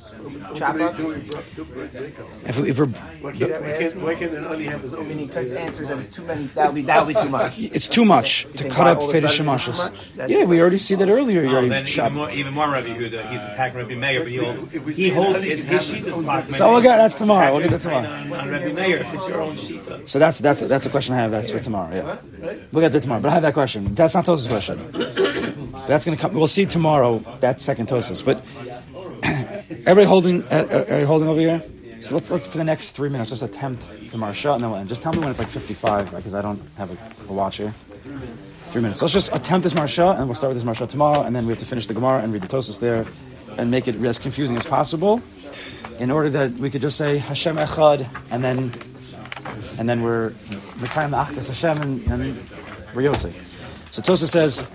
[0.54, 1.00] chop ups?
[1.00, 5.08] If, we, if we're, Why can't, why can't, why can't it only have his own?
[5.08, 7.58] Meaning Tosis answers that it's too many, that would be, that would be too much.
[7.62, 9.60] it's too much to cut up all of Fetish sudden it's too much?
[9.62, 10.28] Shemashos.
[10.28, 11.42] Yeah, we already see that earlier.
[11.42, 14.28] You Oh, already then even more, even more Rabbi Yehuda, he's attacking Rabbi Meir, but
[14.32, 16.56] he holds, he holds, his, his sheet is.
[16.56, 17.52] So we'll get that's tomorrow.
[17.52, 18.08] We'll get that tomorrow.
[18.08, 19.82] On, on Rabbi Meir, it's your own sheet.
[20.04, 21.30] So that's that's that's a question I have.
[21.30, 21.94] That's for tomorrow.
[21.94, 22.16] Yeah,
[22.72, 23.20] we'll get that tomorrow.
[23.20, 23.94] But I have that question.
[23.94, 24.78] That's not Tosa's question.
[25.86, 26.34] That's gonna come.
[26.34, 27.18] We'll see tomorrow.
[27.40, 28.22] That second Tosa's.
[28.22, 28.44] But
[29.86, 31.62] everybody holding, uh, uh, everybody holding over here.
[32.00, 34.80] So let's let's for the next three minutes just attempt the Maharsha and then we'll
[34.80, 34.88] end.
[34.88, 37.74] Just tell me when it's like 55 because I don't have a, a watch here.
[38.70, 39.00] Three minutes.
[39.00, 41.50] Let's just attempt this Maharsha and we'll start with this Maharsha tomorrow and then we
[41.50, 43.06] have to finish the Gemara and read the Tosas there
[43.56, 45.22] and make it as confusing as possible
[45.98, 48.70] in order that we could just say Hashem Echad and then
[49.78, 50.30] and then we're
[50.80, 52.50] Mekayim Achdas Hashem and, and
[52.94, 53.34] we're Yosef.
[53.92, 54.66] So Tosa says,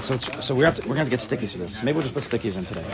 [0.00, 1.82] so, so we have to, we're going to get stickies for this.
[1.82, 2.84] Maybe we'll just put stickies in today.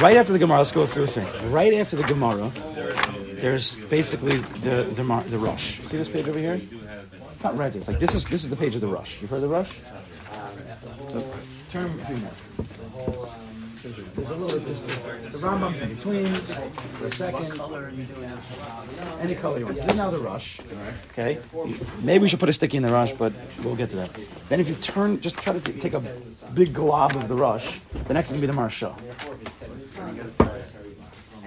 [0.00, 1.52] Right after the Gemara, let's go through a thing.
[1.52, 2.50] Right after the Gemara,
[3.40, 5.80] there's basically the the, the Rosh.
[5.80, 6.60] See this page over here?
[7.32, 7.76] It's not red.
[7.76, 9.20] It's like this is this is the page of the Rosh.
[9.20, 9.78] You've heard of the Rosh?
[11.70, 12.00] Turn
[15.46, 16.34] Rambam's in between.
[16.34, 17.52] For a second.
[19.20, 19.76] Any color you want.
[19.76, 20.60] This is now the Rosh.
[21.12, 21.38] Okay.
[22.02, 23.32] Maybe we should put a sticky in the Rosh, but
[23.62, 24.10] we'll get to that.
[24.48, 26.02] Then if you turn, just try to t- take a
[26.54, 27.78] big glob of the Rosh.
[28.08, 28.94] The next is gonna be the maharsha.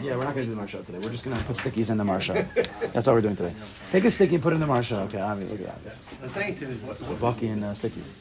[0.01, 0.99] Yeah, we're not gonna do the maharsha today.
[0.99, 2.47] We're just gonna put stickies in the maharsha.
[2.93, 3.53] That's all we're doing today.
[3.91, 5.01] Take a sticky and put it in the maharsha.
[5.07, 5.83] Okay, I mean, look at that.
[5.83, 8.15] This I'm saying to him, is Bucky and uh, stickies.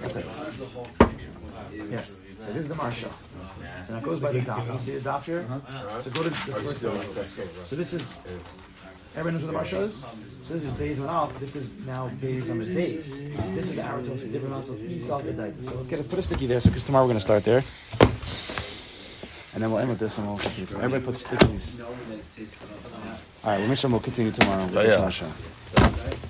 [0.00, 0.26] That's it.
[1.90, 2.18] Yes.
[2.48, 3.12] So this is the maharsha.
[3.86, 4.72] So now it goes by the daf.
[4.72, 5.44] You see the daf here?
[6.02, 7.68] So go to this first.
[7.68, 8.14] So this is.
[9.16, 9.96] Everyone knows what the maharsha is?
[10.44, 11.38] So this is Bays on off.
[11.40, 13.20] This is now Bays on the base.
[13.54, 16.60] This is the Aratos with different also So let's get a, put a sticky there.
[16.60, 17.62] So because tomorrow we're gonna start there.
[19.52, 20.66] And then we'll end with this and we'll continue.
[20.66, 21.80] So everybody put stickies.
[21.84, 25.04] All right, we'll make sure we'll continue tomorrow with this yeah.
[25.04, 26.27] maharsha.